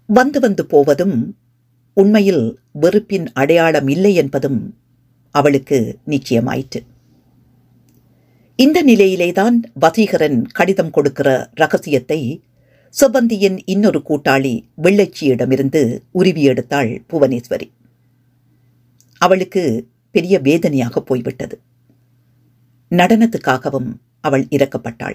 வந்து 0.08 0.40
வந்து 0.40 0.66
போவதும் 0.66 1.36
உண்மையில் 1.96 2.44
வெறுப்பின் 2.72 3.26
அடையாளம் 3.32 3.88
இல்லை 3.88 4.14
என்பதும் 4.14 4.76
அவளுக்கு 5.30 5.98
நிச்சயமாயிற்று. 6.06 6.80
இந்த 8.60 8.84
நிலையிலேதான் 8.84 9.54
வசீகரன் 9.80 10.42
கடிதம் 10.52 10.90
கொடுக்கிற 10.90 11.50
ரகசியத்தை 11.54 12.42
சுபந்தியின் 12.94 13.58
இன்னொரு 13.64 14.02
கூட்டாளி 14.08 14.60
வெள்ளச்சியிடமிருந்து 14.82 15.98
உருவி 16.10 16.48
எடுத்தாள் 16.48 16.90
புவனேஸ்வரி. 17.08 17.70
அவளுக்கு 19.18 19.88
பெரிய 20.10 20.38
வேதனையாக 20.38 21.00
போய்விட்டது. 21.00 21.60
நடனத்துக்காகவும் 22.90 23.90
அவள் 24.20 24.46
இறக்கப்பட்டாள். 24.50 25.14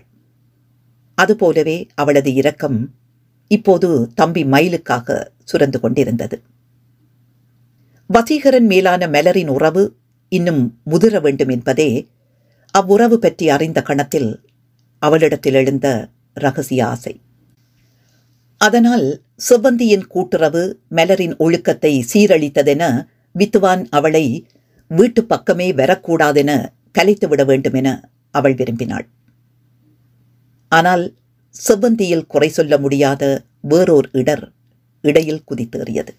அதுபோலவே 1.15 1.87
அவளது 1.95 2.33
இரக்கம் 2.33 2.93
இப்போது 3.47 4.09
தம்பி 4.15 4.43
மயிலுக்காக 4.43 5.27
சுரந்து 5.53 5.79
கொண்டிருந்தது. 5.79 6.41
வசீகரன் 8.09 8.65
மேலான 8.65 9.07
மலரின் 9.07 9.47
உறவு 9.47 9.95
இன்னும் 10.27 10.79
முதிர 10.85 11.21
வேண்டும் 11.21 11.49
என்பதே 11.49 12.07
அவ்வுறவு 12.77 13.17
பற்றி 13.19 13.45
அறிந்த 13.49 13.79
கணத்தில் 13.81 14.31
அவளிடத்தில் 15.01 15.53
எழுந்த 15.53 15.87
ரகசிய 16.37 16.81
ஆசை. 16.87 17.13
அதனால் 18.61 19.07
செவ்வந்தியின் 19.47 20.05
கூட்டுறவு 20.07 20.63
மலரின் 20.89 21.35
ஒழுக்கத்தை 21.37 21.93
சீரழித்ததென 22.11 22.83
வித்துவான் 23.35 23.83
அவளை 23.89 24.25
வீட்டு 24.91 25.21
பக்கமே 25.23 25.67
வரக்கூடாதென 25.71 26.51
கலைத்துவிட 26.91 27.41
வேண்டுமென 27.45 27.87
அவள் 28.35 28.55
விரும்பினாள். 28.55 29.07
ஆனால் 30.71 31.05
செவ்வந்தியில் 31.55 32.27
குறை 32.27 32.49
சொல்ல 32.49 32.77
முடியாத 32.77 33.23
வேறோர் 33.71 34.09
இடர் 34.11 34.45
இடையில் 35.03 35.45
குதித்தேறியது. 35.49 36.13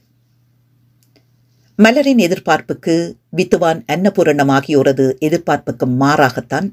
மலரின் 1.79 2.19
எதிர்பார்ப்புக்கு 2.19 3.15
வித்துவான் 3.37 3.81
அன்னபூரணம் 3.93 4.51
ஆகியோரது 4.51 5.19
எதிர்பார்ப்புக்கும் 5.19 6.01
மாறாகத்தான் 6.01 6.69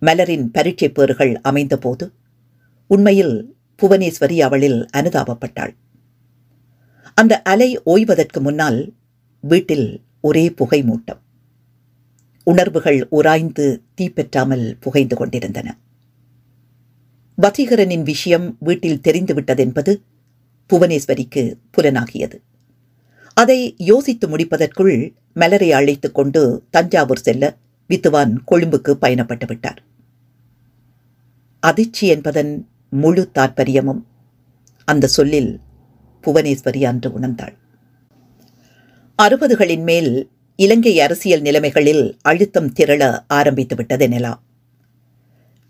மலரின் 0.00 0.46
பரீட்சை 0.52 0.88
பேறுகள் 0.88 1.40
அமைந்தபோது 1.40 2.12
உண்மையில் 2.86 3.56
புவனேஸ்வரி 3.82 4.40
அவளில் 4.40 4.86
அனுதாபப்பட்டாள். 4.96 5.74
அந்த 7.14 7.42
அலை 7.42 7.80
ஓய்வதற்கு 7.86 8.40
முன்னால் 8.40 8.94
வீட்டில் 9.40 10.02
ஒரே 10.20 10.50
புகை 10.50 10.82
மூட்டம். 10.82 11.22
உணர்வுகள் 12.42 13.06
உராய்ந்து 13.10 13.82
தீப்பெற்றாமல் 14.00 14.72
புகைந்து 14.80 15.16
கொண்டிருந்தன. 15.16 15.78
வசீகரனின் 17.42 18.02
விஷயம் 18.02 18.56
வீட்டில் 18.60 19.00
தெரிந்துவிட்டதென்பது 19.08 19.94
புவனேஸ்வரிக்கு 20.70 21.54
புலனாகியது. 21.70 22.40
அதை 23.40 23.74
யோசித்து 23.78 24.28
முடிப்பதற்குள் 24.28 25.12
மலரை 25.34 25.72
அழைத்துக் 25.72 26.14
கொண்டு 26.14 26.62
தஞ்சாவூர் 26.70 27.18
செல்ல 27.18 27.56
வித்துவான் 27.88 28.36
கொழும்புக்கு 28.50 28.96
பயணப்பட்டு 29.00 29.46
விட்டார். 29.46 29.82
அதிர்ச்சி 31.60 32.06
என்பதன் 32.06 32.68
முழு 32.90 33.30
தாற்பயமும் 33.34 34.02
அந்த 34.84 35.06
சொல்லில் 35.06 35.60
புவனேஸ்வரி 36.22 36.84
அன்று 36.84 37.10
உணர்ந்தாள். 37.10 37.54
அறுபதுகளின் 39.22 39.82
மேல் 39.82 40.30
இலங்கை 40.56 41.00
அரசியல் 41.00 41.42
நிலைமைகளில் 41.42 42.18
அழுத்தம் 42.22 42.72
திரள 42.72 43.24
ஆரம்பித்து 43.28 43.76
விட்டதெனலாம் 43.76 44.40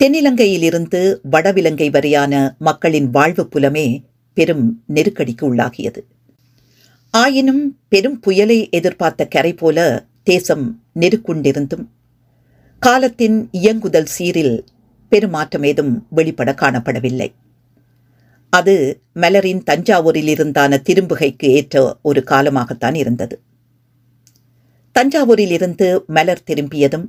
தென்னிலங்கையிலிருந்து 0.04 1.18
வடவிலங்கை 1.30 1.90
வரையான 1.90 2.54
மக்களின் 2.58 3.10
வாழ்வு 3.10 3.48
புலமே 3.54 4.04
பெரும் 4.34 4.84
நெருக்கடிக்கு 4.94 5.54
உள்ளாகியது. 5.54 6.00
ஆயினும் 7.18 7.64
பெரும் 7.88 8.20
புயலை 8.20 8.56
எதிர்பார்த்த 8.70 9.22
கரை 9.26 9.52
போல 9.54 9.78
தேசம் 10.22 10.64
நெருக்குண்டிருந்தும் 11.00 11.84
காலத்தின் 12.82 13.48
இயங்குதல் 13.52 14.08
சீரில் 14.18 14.56
பெருமாற்றம் 15.12 15.62
ஏதும் 15.62 15.92
வெளிப்பட 16.10 16.54
காணப்படவில்லை. 16.60 17.28
அது 18.52 18.74
மலரின் 19.14 19.62
தஞ்சாவூரில் 19.70 20.30
இருந்தான 20.34 20.78
திரும்புகைக்கு 20.88 21.48
ஏற்ற 21.58 21.96
ஒரு 22.02 22.22
காலமாகத்தான் 22.26 22.94
இருந்தது. 22.94 23.36
தஞ்சாவூரில் 24.94 25.54
இருந்து 25.58 25.88
மலர் 26.06 26.44
திரும்பியதும் 26.44 27.06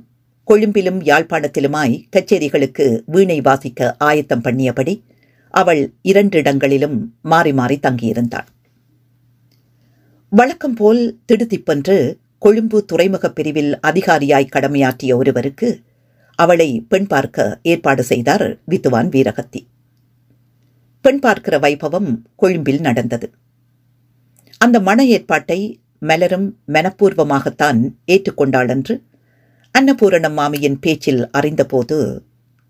கொழும்பிலும் 0.48 1.00
யாழ்ப்பாணத்திலுமாய் 1.02 1.96
கச்சேரிகளுக்கு 2.16 2.86
வீணை 3.06 3.40
வாசிக்க 3.40 3.96
ஆயத்தம் 3.98 4.40
பண்ணியபடி 4.40 4.94
அவள் 5.54 5.82
இரண்டு 6.02 6.38
இடங்களிலும் 6.38 6.96
மாறி 7.22 7.52
மாறி 7.52 7.78
தங்கியிருந்தாள். 7.82 8.48
வழக்கம் 10.30 10.74
போல் 10.74 11.18
திடுதிப்பென்று 11.26 12.18
கொழும்பு 12.38 12.84
துறைமுகப் 12.84 13.34
பிரிவில் 13.34 13.80
அதிகாரியாய் 13.80 14.48
கடமையாற்றிய 14.56 15.16
ஒருவருக்கு 15.16 15.80
அவளை 16.34 16.86
பெண் 16.88 17.06
பார்க்க 17.06 17.58
ஏற்பாடு 17.62 18.02
செய்தார் 18.02 18.58
வித்துவான் 18.68 19.08
வீரகத்தி. 19.08 19.66
பெண் 21.00 21.18
பார்க்கிற 21.18 21.58
வைபவம் 21.58 22.22
கொழும்பில் 22.36 22.80
நடந்தது. 22.80 23.30
அந்த 24.58 24.80
மன 24.80 25.04
ஏற்பாட்டை 25.04 25.80
மலரும் 26.00 26.58
மனப்பூர்வமாகத்தான் 26.68 27.92
ஏற்றுக்கொண்டாள் 28.06 28.68
என்று 28.68 29.02
அன்னபூரணம் 29.78 30.32
மாமியின் 30.32 30.78
பேச்சில் 30.78 31.30
அறிந்தபோது 31.30 32.22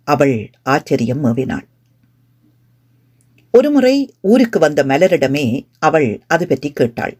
அவள் 0.05 0.51
ஆச்சரியம் 0.63 1.25
மேவினாள். 1.25 1.67
ஒருமுறை 3.51 4.15
ஊருக்கு 4.21 4.59
வந்த 4.59 4.85
மலரிடமே 4.85 5.67
அவள் 5.79 6.21
அது 6.27 6.47
பற்றி 6.47 6.71
கேட்டாள். 6.71 7.17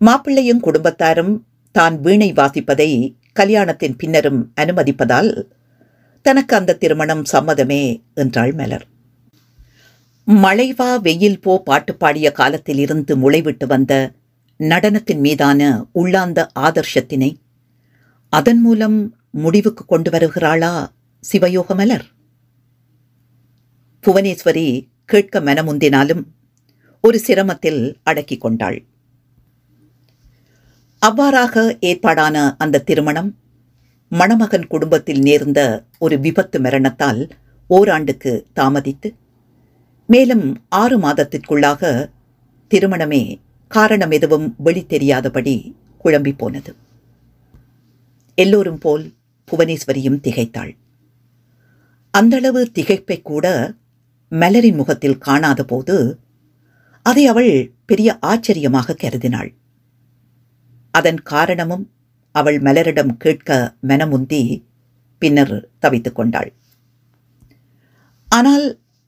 மாப்பிள்ளையும் 0.00 0.64
குடும்பத்தாரும் 0.64 1.34
தான் 1.74 2.00
வீணை 2.00 2.32
வாசிப்பதை 2.32 2.90
கல்யாணத்தின் 3.32 3.96
பின்னரும் 3.96 4.52
அனுமதிப்பதால் 4.60 5.30
தனக்கு 6.22 6.56
அந்த 6.56 6.74
திருமணம் 6.74 7.24
சம்மதமே 7.32 7.82
என்றாள் 8.14 8.52
மலர். 8.52 8.86
மழைவா 10.26 11.00
வெயில் 11.00 11.40
போ 11.40 11.62
பாட்டு 11.62 11.94
பாடிய 11.94 12.32
காலத்தில் 12.32 12.78
இருந்து 12.78 13.16
முளைவிட்டு 13.16 13.66
வந்த 13.66 14.12
நடனத்தின் 14.60 15.18
மீதான 15.18 15.88
உள்ளாந்த 15.94 16.46
ஆதர்ஷத்தினை 16.60 17.30
அதன் 18.32 18.60
மூலம் 18.60 19.16
முடிவுக்கு 19.30 19.84
கொண்டு 19.84 20.10
வருகிறாளா 20.10 20.72
சிவயோக 21.32 21.74
மலர்? 21.74 22.06
புவனேஸ்வரி 24.04 24.88
கேட்க 25.04 25.40
மனமுந்தினாலும் 25.40 26.22
ஒரு 27.00 27.20
சிரமத்தில் 27.26 27.94
அடக்கிக் 28.02 28.40
கொண்டாள். 28.40 28.84
அவ்வாறாக 31.02 31.54
ஏற்பாடான 31.80 32.36
அந்த 32.56 32.78
திருமணம் 32.78 33.30
மணமகன் 34.12 34.66
குடும்பத்தில் 34.66 35.20
நேர்ந்த 35.20 35.60
ஒரு 35.98 36.16
விபத்து 36.18 36.60
மரணத்தால் 36.60 37.20
ஓராண்டுக்கு 37.70 38.32
தாமதித்து 38.54 39.08
மேலும் 40.08 40.46
ஆறு 40.68 40.96
மாதத்திற்குள்ளாக 40.98 42.10
திருமணமே 42.70 43.22
காரணம் 43.70 44.10
எதுவும் 44.10 44.54
வெளி 44.56 44.82
தெரியாதபடி 44.86 45.54
குழம்பி 46.04 46.32
போனது. 46.36 46.72
எல்லோரும் 48.38 48.78
போல் 48.78 49.04
புவனேஸ்வரியும் 49.48 50.20
திகைத்தாள். 50.20 50.72
அந்தளவு 52.14 52.60
திகைப்பை 52.74 53.22
கூட 53.22 53.46
மலரின் 54.32 54.74
முகத்தில் 54.74 55.18
காணாத 55.18 55.60
போது 55.64 55.96
அதை 57.02 57.26
அவள் 57.26 57.52
பெரிய 57.84 58.18
ஆச்சரியமாக 58.20 58.96
கருதினாள். 59.02 59.50
அதன் 60.96 61.20
காரணமும் 61.22 61.84
அவள் 62.34 62.58
மலரிடம் 62.58 63.12
கேட்க 63.16 63.50
மனமுந்தி 63.88 64.40
பின்னர் 65.22 65.56
தவித்துக் 65.78 66.14
கொண்டாள். 66.14 66.50
ஆனால் 68.28 68.66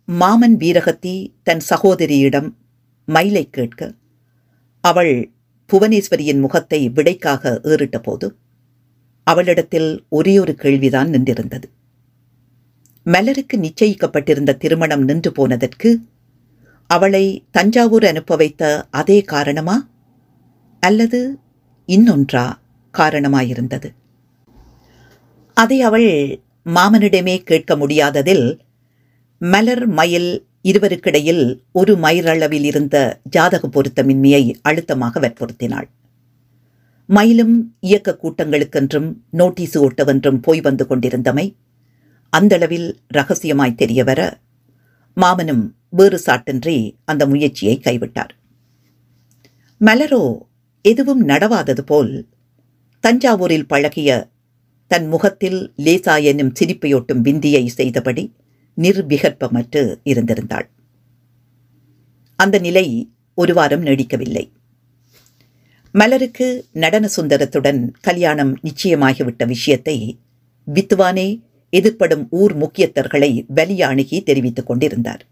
மாமன் 0.09 0.57
வீரகத்தி 0.57 1.15
தன் 1.43 1.63
சகோதரியிடம் 1.71 2.49
மயிலை 3.09 3.45
கேட்க 3.51 3.91
அவள் 4.85 5.15
புவனேஸ்வரியின் 5.71 6.41
முகத்தை 6.41 6.81
விடைக்காக 6.89 7.53
ஏறிட்ட 7.65 7.97
போது 7.99 8.29
அவளிடத்தில் 9.27 9.91
ஒரே 10.09 10.35
ஒரு 10.39 10.53
கேள்விதான் 10.55 11.11
நின்றிருந்தது. 11.15 11.67
மலருக்கு 13.07 13.57
நிச்சயிக்கப்பட்டிருந்த 13.59 14.57
திருமணம் 14.63 15.05
நின்று 15.05 15.31
போனதற்கு 15.33 15.91
அவளை 16.91 17.25
தஞ்சாவூர் 17.51 18.05
அனுப்ப 18.05 18.37
வைத்த 18.37 18.63
அதே 18.91 19.19
காரணமா? 19.33 19.77
அல்லது 20.83 21.21
இன்னொன்றா 21.89 22.45
காரணமாயிருந்தது. 22.95 23.89
அதை 25.57 25.83
அவள் 25.83 26.11
மாமனிடமே 26.67 27.37
கேட்க 27.43 27.77
முடியாததில் 27.77 28.61
மலர் 29.39 29.87
மயில் 29.87 30.31
இருவருக்கிடையில் 30.63 31.45
ஒரு 31.73 31.97
மயிரளவில் 31.97 32.67
இருந்த 32.71 32.97
ஜாதக 33.31 33.69
பொருத்தமின்மையை 33.69 34.43
அழுத்தமாக 34.63 35.21
வற்புறுத்தினாள். 35.21 35.89
மயிலும் 37.09 37.77
இயக்க 37.81 38.19
கூட்டங்களுக்கென்றும் 38.23 39.09
நோட்டீஸ் 39.31 39.79
ஓட்டவென்றும் 39.79 40.43
போய் 40.43 40.61
வந்து 40.61 40.87
கொண்டிருந்தமை 40.89 41.47
அந்தளவில் 42.33 42.89
ரகசியமாய் 43.09 43.79
தெரியவர 43.79 44.21
மாமனும் 45.17 45.65
வேறு 45.91 46.19
சாட்டின்றி 46.27 46.77
அந்த 47.05 47.27
முயற்சியை 47.27 47.81
கைவிட்டார். 47.85 48.33
மலரோ 49.81 50.23
எதுவும் 50.83 51.29
நடவாதது 51.29 51.81
போல் 51.81 52.29
தஞ்சாவூரில் 53.01 53.69
பழகிய 53.69 54.31
தன் 54.87 55.07
முகத்தில் 55.07 55.73
லேசா 55.77 56.23
என்னும் 56.23 56.53
சிரிப்பையொட்டும் 56.61 57.19
விந்தியை 57.19 57.69
செய்தபடி 57.69 58.33
நிர்விகற்பமற்று 58.77 59.97
இருந்திருந்தாள். 60.05 60.69
அந்த 62.37 62.59
நிலை 62.59 63.13
ஒரு 63.35 63.55
வாரம் 63.55 63.83
நீடிக்கவில்லை. 63.83 64.51
மலருக்கு 65.93 66.65
நடன 66.73 67.09
சுந்தரத்துடன் 67.17 67.93
கல்யாணம் 68.01 68.59
நிச்சயமாகிவிட்ட 68.63 69.47
விஷயத்தை 69.47 70.19
வித்துவானே 70.75 71.41
எதிர்ப்படும் 71.73 72.29
ஊர் 72.31 72.57
முக்கியத்தர்களை 72.57 73.45
வலிய 73.55 73.81
அணுகி 73.81 74.23
தெரிவித்துக் 74.23 74.67
கொண்டிருந்தார். 74.67 75.27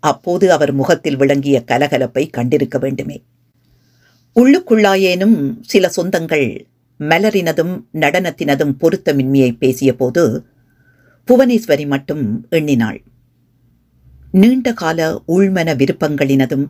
அப்போது 0.00 0.52
அவர் 0.52 0.72
முகத்தில் 0.72 1.16
விளங்கிய 1.16 1.64
கலகலப்பை 1.66 2.30
கண்டிருக்க 2.30 2.78
வேண்டுமே. 2.78 3.22
உள்ளுக்குள்ளாயேனும் 4.40 5.56
சில 5.60 5.90
சொந்தங்கள் 5.96 6.64
மலரினதும் 6.98 7.80
நடனத்தினதும் 7.92 8.74
பொருத்தமின்மையை 8.80 9.56
பேசிய 9.56 9.94
போது 9.94 10.44
புவனேஸ்வரி 11.26 11.86
மட்டும் 11.86 12.46
எண்ணினாள். 12.50 13.02
நீண்ட 14.30 14.72
கால 14.72 15.22
உள்மன 15.28 15.76
விருப்பங்களினதும் 15.76 16.66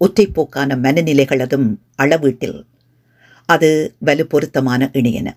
ஒற்றைப்போக்கான 0.00 0.76
மனநிலைகளதும் 0.76 1.76
அளவீட்டில் 2.02 2.64
அது 3.46 3.94
வலு 3.98 4.26
பொருத்தமான 4.26 4.90
இணையன. 4.92 5.30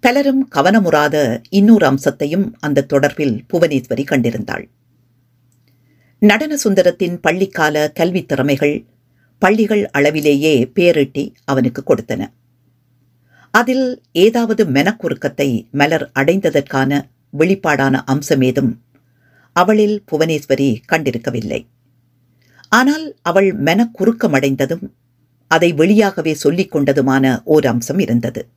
பலரும் 0.00 0.48
கவனமுறாத 0.54 1.42
இன்னொரு 1.48 1.86
அம்சத்தையும் 1.86 2.56
அந்த 2.60 2.86
தொடர்பில் 2.92 3.40
புவனேஸ்வரி 3.52 4.04
கண்டிருந்தாள். 4.04 4.68
நடன 6.18 6.56
சுந்தரத்தின் 6.64 7.18
பள்ளிக்கால 7.22 7.92
கல்வித் 7.92 8.28
திறமைகள் 8.28 8.84
பள்ளிகள் 9.42 9.90
அளவிலேயே 9.90 10.54
பேரிட்டி 10.74 11.24
அவனுக்கு 11.44 11.82
கொடுத்தன. 11.86 12.26
அதில் 13.50 14.02
ஏதாவது 14.12 14.64
மெனக்குறுக்கத்தை 14.64 15.70
மலர் 15.70 16.10
அடைந்ததற்கான 16.14 17.02
வெளிப்பாடான 17.38 17.94
அம்சமேதும் 18.10 18.72
அவளில் 19.56 19.96
புவனேஸ்வரி 20.12 20.76
கண்டிருக்கவில்லை. 20.92 21.60
ஆனால் 22.68 23.16
அவள் 23.22 23.50
மெனக்குறுக்கமடைந்ததும் 23.62 24.86
அதை 25.46 25.74
வெளியாகவே 25.74 26.32
சொல்லிக் 26.32 26.76
கொண்டதுமான 26.76 27.40
ஓர் 27.44 27.66
அம்சம் 27.66 27.98
இருந்தது. 27.98 28.48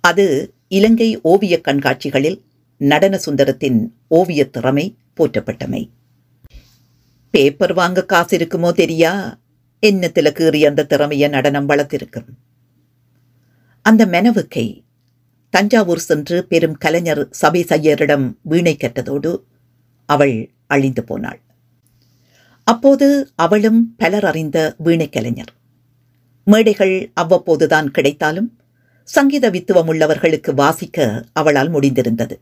அது 0.00 0.54
இலங்கை 0.68 1.20
ஓவியக் 1.20 1.66
கண்காட்சிகளில் 1.66 2.38
நடன 2.76 3.20
சுந்தரத்தின் 3.26 3.80
ஓவியத் 4.08 4.52
திறமை 4.52 4.96
போற்றப்பட்டமை. 5.16 5.82
பேப்பர் 7.30 7.72
வாங்க 7.72 8.04
காசு 8.04 8.38
இருக்குமோ 8.38 8.70
தெரியா? 8.82 9.40
என்னத்துல 9.86 10.30
கீறி 10.32 10.66
அந்த 10.66 10.86
திறமைய 10.88 11.28
நடனம் 11.28 11.68
வளர்த்திருக்கும்? 11.68 12.28
அந்த 13.82 14.06
மெனவுக்கை 14.06 14.84
தஞ்சாவூர் 15.50 15.98
சென்று 15.98 16.46
பெரும் 16.46 16.76
கலைஞர் 16.78 17.28
சபை 17.30 17.62
சையரிடம் 17.62 18.36
வீணை 18.42 18.76
கற்றதோடு 18.76 19.42
அவள் 20.06 20.54
அழிந்து 20.66 21.04
போனாள். 21.04 21.40
அப்போது 22.64 23.32
அவளும் 23.34 23.94
பலர் 23.96 24.24
அறிந்த 24.24 24.74
வீணை 24.78 25.08
கலைஞர். 25.08 25.52
மேடைகள் 26.44 27.12
அவ்வப்போதுதான் 27.20 27.86
கிடைத்தாலும் 27.86 28.58
சங்கீத 29.04 29.50
வித்துவம் 29.50 29.90
உள்ளவர்களுக்கு 29.92 30.54
வாசிக்க 30.54 31.24
அவளால் 31.32 31.72
முடிந்திருந்தது. 31.72 32.36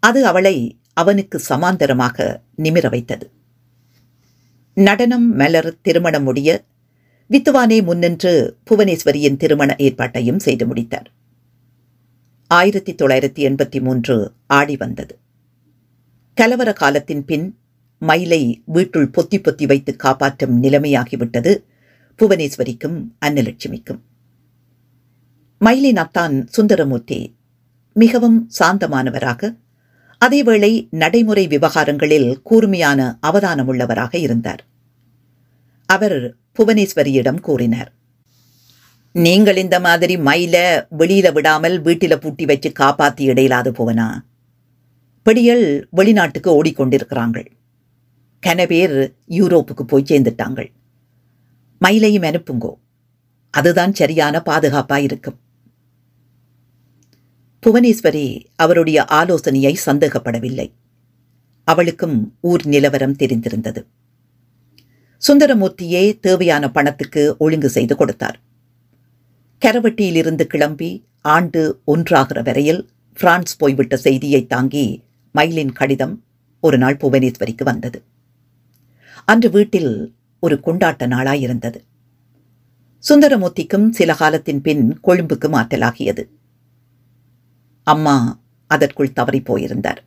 அது 0.00 0.26
அவளை 0.26 0.80
அவனுக்கு 0.92 1.40
சமாந்தரமாக 1.48 2.42
நிமிர 2.62 2.88
வைத்தது. 2.90 3.30
நடனம் 4.74 5.34
மலர் 5.34 5.80
திருமணம் 5.82 6.22
முடிய 6.22 6.64
வித்துவானே 7.30 7.82
முன்னின்று 7.82 8.56
புவனேஸ்வரியின் 8.70 9.36
திருமண 9.36 9.74
ஏற்பாட்டையும் 9.78 10.36
செய்து 10.36 10.66
முடித்தார். 10.66 11.10
ஆயிரத்தி 12.46 12.94
தொள்ளாயிரத்தி 12.94 13.50
எண்பத்தி 13.50 13.80
மூன்று 13.80 14.32
ஆடி 14.46 14.76
வந்தது. 14.76 15.18
கலவர 16.34 16.72
காலத்தின் 16.72 17.24
பின் 17.24 17.58
மயிலை 17.98 18.62
வீட்டுள் 18.66 19.10
பொத்தி 19.10 19.36
பொத்தி 19.36 19.66
வைத்து 19.66 19.96
காப்பாற்றும் 19.96 20.62
நிலைமையாகிவிட்டது 20.62 21.62
புவனேஸ்வரிக்கும் 22.18 22.98
அன்னலட்சுமிக்கும். 23.26 24.00
மயிலின் 25.58 25.96
அத்தான் 25.96 26.46
சுந்தரமூர்த்தி 26.46 27.34
மிகவும் 27.92 28.50
சாந்தமானவராக 28.58 29.56
அதேவேளை 30.24 30.86
நடைமுறை 30.90 31.46
விவகாரங்களில் 31.46 32.42
கூர்மையான 32.42 33.18
அவதானமுள்ளவராக 33.26 34.16
இருந்தார். 34.16 34.64
அவர் 35.86 36.34
புவனேஸ்வரியிடம் 36.58 37.40
கூறினார் 37.40 37.92
நீங்கள் 39.12 39.56
இந்த 39.56 39.80
மாதிரி 39.80 40.16
மயில 40.16 40.86
வெளியில 40.98 41.32
விடாமல் 41.32 41.82
வீட்டில 41.82 42.16
பூட்டி 42.16 42.44
வச்சு 42.44 42.72
காப்பாத்தி 42.80 43.20
இடையிலாது 43.20 43.70
போவனா. 43.70 44.20
பிடியல் 45.22 45.86
வெளிநாட்டுக்கு 45.90 46.64
ஓடிக்கொண்டிருக்கிறாங்கள். 46.64 47.46
கன 48.46 48.66
பேர் 48.66 49.14
யூரோப்புக்கு 49.28 49.82
போய் 49.82 50.08
சேர்ந்துட்டாங்கள். 50.08 50.70
மயிலையும் 51.78 52.22
அனுப்புங்கோ. 52.22 52.74
அதுதான் 53.50 53.94
சரியான 53.94 54.42
பாதுகாப்பா 54.46 54.96
இருக்கும். 54.96 55.38
புவனேஸ்வரி 57.66 58.44
அவருடைய 58.56 59.04
ஆலோசனையை 59.04 59.78
சந்தேகப்படவில்லை. 59.86 60.72
அவளுக்கும் 61.64 62.36
ஊர் 62.40 62.66
நிலவரம் 62.66 63.16
தெரிந்திருந்தது. 63.16 63.86
சுந்தரமூர்த்தியே 65.28 66.20
தேவையான 66.20 66.70
பணத்துக்கு 66.70 67.36
ஒழுங்கு 67.38 67.68
செய்து 67.68 67.96
கொடுத்தார். 67.96 68.40
கரவட்டியிலிருந்து 69.60 70.42
கிளம்பி 70.42 71.04
ஆண்டு 71.20 71.80
ஒன்றாகிற 71.86 72.42
வரையில் 72.42 72.90
பிரான்ஸ் 73.12 73.56
போய்விட்ட 73.56 73.96
செய்தியை 73.96 74.46
தாங்கி 74.46 75.04
மயிலின் 75.32 75.72
கடிதம் 75.72 76.24
ஒரு 76.60 76.78
நாள் 76.78 76.96
புவனேஸ்வரிக்கு 76.96 77.64
வந்தது. 77.64 78.02
அன்று 79.24 79.50
வீட்டில் 79.50 80.14
ஒரு 80.40 80.60
கொண்டாட்ட 80.66 81.06
நாளாயிருந்தது. 81.06 81.80
சுந்தரமூர்த்திக்கும் 83.08 83.90
சில 83.90 84.14
காலத்தின் 84.14 84.60
பின் 84.60 84.98
கொழும்புக்கு 85.04 85.48
மாற்றலாகியது. 85.48 86.24
அம்மா 87.82 88.40
அதற்குள் 88.66 89.12
தவறி 89.12 89.40
போயிருந்தார். 89.40 90.04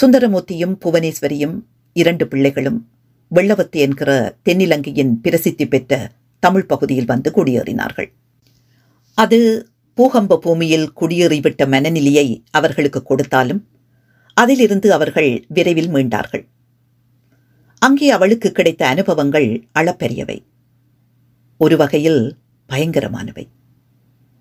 சுந்தரமூர்த்தியும் 0.00 0.74
புவனேஸ்வரியும் 0.84 1.60
இரண்டு 1.92 2.28
பிள்ளைகளும் 2.28 2.88
வெள்ளவத்து 3.34 3.70
என்கிற 3.70 4.36
தென்னிலங்கையின் 4.44 5.12
பிரசித்தி 5.22 5.68
பெற்ற 5.68 6.12
தமிழ் 6.38 6.66
பகுதியில் 6.66 7.04
வந்து 7.04 7.30
குடியேறினார்கள். 7.30 8.12
அது 9.14 9.68
பூகம்ப 9.96 10.36
பூமியில் 10.36 10.92
குடியேறிவிட்ட 11.00 11.68
மனநிலையை 11.68 12.44
அவர்களுக்கு 12.50 13.02
கொடுத்தாலும் 13.02 13.68
அதிலிருந்து 14.34 14.92
அவர்கள் 14.92 15.44
விரைவில் 15.48 15.88
மீண்டார்கள். 15.88 16.46
அங்கே 17.78 18.10
அவளுக்கு 18.10 18.52
கிடைத்த 18.52 18.86
அனுபவங்கள் 18.86 19.68
அளப்பெரியவை. 19.74 20.44
ஒரு 21.56 21.76
வகையில் 21.76 22.36
பயங்கரமானவை. 22.68 23.48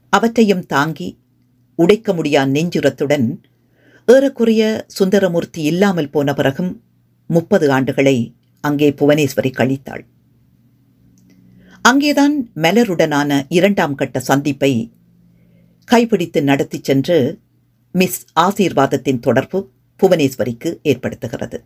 அவற்றையும் 0.10 0.66
தாங்கி 0.66 1.18
உடைக்க 1.76 2.14
முடியா 2.14 2.44
நெஞ்சுரத்துடன் 2.44 3.42
ஏறக்குறைய 4.06 4.86
சுந்தரமூர்த்தி 4.88 5.62
இல்லாமல் 5.62 6.10
போன 6.10 6.34
பிறகும் 6.34 6.84
முப்பது 7.28 7.70
ஆண்டுகளை 7.70 8.34
அங்கே 8.62 8.90
புவனேஸ்வரி 8.90 9.52
கழித்தாள். 9.52 10.06
அங்கேதான் 11.82 12.50
மலருடனான 12.56 13.46
இரண்டாம் 13.50 13.96
கட்ட 13.96 14.20
சந்திப்பை 14.20 14.92
கைப்பிடித்து 15.86 16.44
நடத்திச் 16.44 16.84
சென்று 16.84 17.40
மிஸ் 17.92 18.26
ஆசீர்வாதத்தின் 18.40 19.20
தொடர்பு 19.20 19.70
புவனேஸ்வரிக்கு 20.04 20.76
ஏற்படுத்துகிறது. 20.84 21.58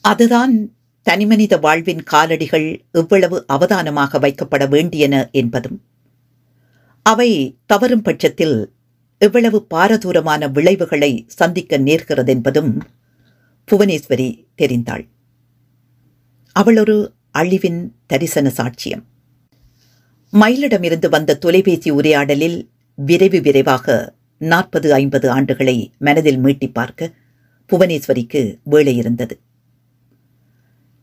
அதுதான் 0.00 0.74
தனிமனித 1.02 1.58
வாழ்வின் 1.58 2.02
காலடிகள் 2.12 2.80
எவ்வளவு 2.92 3.44
அவதானமாக 3.46 4.18
வைக்கப்பட 4.18 4.68
வேண்டியன 4.68 5.28
என்பதும் 5.32 5.80
அவை 7.02 7.58
தவறும் 7.66 8.02
பட்சத்தில் 8.02 8.72
எவ்வளவு 9.18 9.66
பாரதூரமான 9.74 10.48
விளைவுகளை 10.48 11.24
சந்திக்க 11.28 11.78
நேர்கிறதென்பதும் 11.78 12.80
புவனேஸ்வரி 13.72 14.44
தெரிந்தாள். 14.62 15.08
அவள் 16.52 16.76
ஒரு 16.76 17.12
அழிவின் 17.38 17.90
தரிசன 18.06 18.52
சாட்சியம். 18.56 19.02
மயிலிடமிருந்து 20.32 21.08
வந்த 21.08 21.36
தொலைபேசி 21.36 21.90
உரையாடலில் 21.90 22.68
விரைவு 22.94 23.40
விரைவாக 23.40 24.14
நாற்பது 24.38 24.92
ஐம்பது 24.92 25.40
ஆண்டுகளை 25.40 25.92
மனதில் 25.98 26.38
மீட்டி 26.44 26.72
பார்க்க 26.72 27.10
புவனேஸ்வரிக்கு 27.72 28.58
வேலை 28.64 28.96
இருந்தது. 28.96 29.40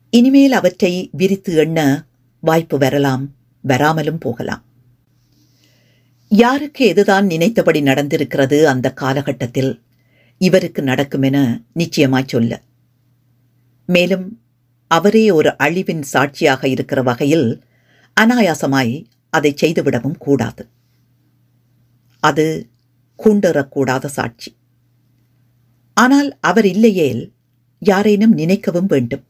இனிமேல் 0.09 0.51
அவற்றை 0.51 1.09
விரித்து 1.11 1.55
எண்ண 1.55 2.05
வாய்ப்பு 2.39 2.77
வரலாம் 2.77 3.35
வராமலும் 3.67 4.19
போகலாம். 4.19 4.63
யாருக்கு 6.27 6.93
எதுதான் 6.93 7.25
நினைத்தபடி 7.25 7.81
நடந்திருக்கிறது 7.81 8.63
அந்த 8.63 8.93
காலகட்டத்தில்? 8.93 9.81
இவருக்கு 10.37 10.83
நடக்கும் 10.83 11.21
என 11.21 11.63
நிச்சயமாய் 11.73 12.27
சொல்ல. 12.27 12.63
மேலும் 13.85 14.41
அவரே 14.87 15.31
ஒரு 15.31 15.55
அழிவின் 15.63 16.01
சாட்சியாக 16.01 16.67
இருக்கிற 16.67 17.01
வகையில் 17.01 17.63
அனாயாசமாய் 18.21 19.05
அதை 19.29 19.53
செய்துவிடவும் 19.61 20.17
கூடாது. 20.17 20.67
அது 22.19 22.69
கூண்டறக்கூடாத 23.23 24.05
சாட்சி. 24.05 24.55
ஆனால் 25.93 26.37
அவர் 26.39 26.65
இல்லையேல் 26.65 27.33
யாரேனும் 27.79 28.37
நினைக்கவும் 28.37 28.85
வேண்டும். 28.85 29.23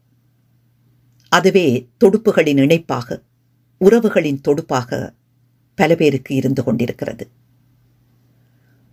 அதுவே 1.28 1.88
தொடுப்புகளின் 2.04 2.56
இணைப்பாக 2.56 3.22
உறவுகளின் 3.80 4.40
தொடுப்பாக 4.40 5.16
பல 5.78 5.94
பேருக்கு 5.94 6.34
இருந்து 6.34 6.64
கொண்டிருக்கிறது. 6.64 7.28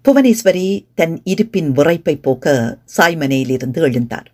புவனேஸ்வரி 0.03 0.85
தன் 0.95 1.21
இருப்பின் 1.23 1.71
விறைப்பை 1.71 2.21
போக்க 2.21 2.77
சாய்மனையிலிருந்து 2.97 3.81
எழுந்தார். 3.81 4.25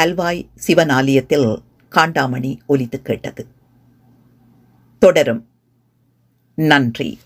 அல்வாய் 0.00 0.46
சிவன் 0.54 0.88
ஆலயத்தில் 0.88 1.58
காண்டாமணி 1.90 2.58
ஒலித்து 2.68 3.02
கேட்டது. 3.02 3.46
தொடரும். 4.98 5.46
நன்றி. 6.54 7.18